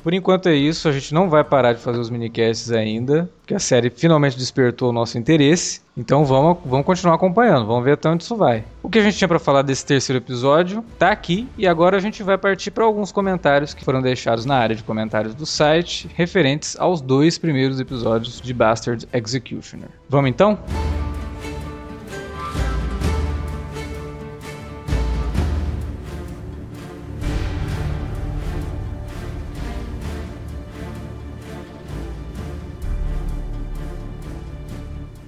Por 0.09 0.15
enquanto 0.15 0.49
é 0.49 0.55
isso, 0.55 0.89
a 0.89 0.93
gente 0.93 1.13
não 1.13 1.29
vai 1.29 1.45
parar 1.45 1.75
de 1.75 1.81
fazer 1.81 1.99
os 1.99 2.09
minicasts 2.09 2.73
ainda, 2.73 3.29
porque 3.43 3.53
a 3.53 3.59
série 3.59 3.91
finalmente 3.91 4.39
despertou 4.39 4.89
o 4.89 4.93
nosso 4.93 5.19
interesse. 5.19 5.83
Então 5.95 6.25
vamos, 6.25 6.57
vamos 6.65 6.87
continuar 6.87 7.17
acompanhando, 7.17 7.67
vamos 7.67 7.85
ver 7.85 7.93
até 7.93 8.09
onde 8.09 8.25
isso 8.25 8.35
vai. 8.35 8.65
O 8.83 8.89
que 8.89 8.99
a 8.99 9.03
gente 9.03 9.19
tinha 9.19 9.29
para 9.29 9.39
falar 9.39 9.61
desse 9.61 9.85
terceiro 9.85 10.17
episódio 10.17 10.83
tá 10.99 11.11
aqui 11.11 11.47
e 11.59 11.69
agora 11.69 11.99
a 11.99 12.01
gente 12.01 12.23
vai 12.23 12.39
partir 12.39 12.71
para 12.71 12.85
alguns 12.85 13.13
comentários 13.13 13.75
que 13.75 13.85
foram 13.85 14.01
deixados 14.01 14.47
na 14.47 14.57
área 14.57 14.75
de 14.75 14.83
comentários 14.83 15.35
do 15.35 15.45
site, 15.45 16.09
referentes 16.15 16.75
aos 16.81 17.03
dois 17.03 17.37
primeiros 17.37 17.79
episódios 17.79 18.41
de 18.41 18.55
Bastard 18.55 19.07
Executioner. 19.13 19.91
Vamos 20.09 20.31
então? 20.31 20.59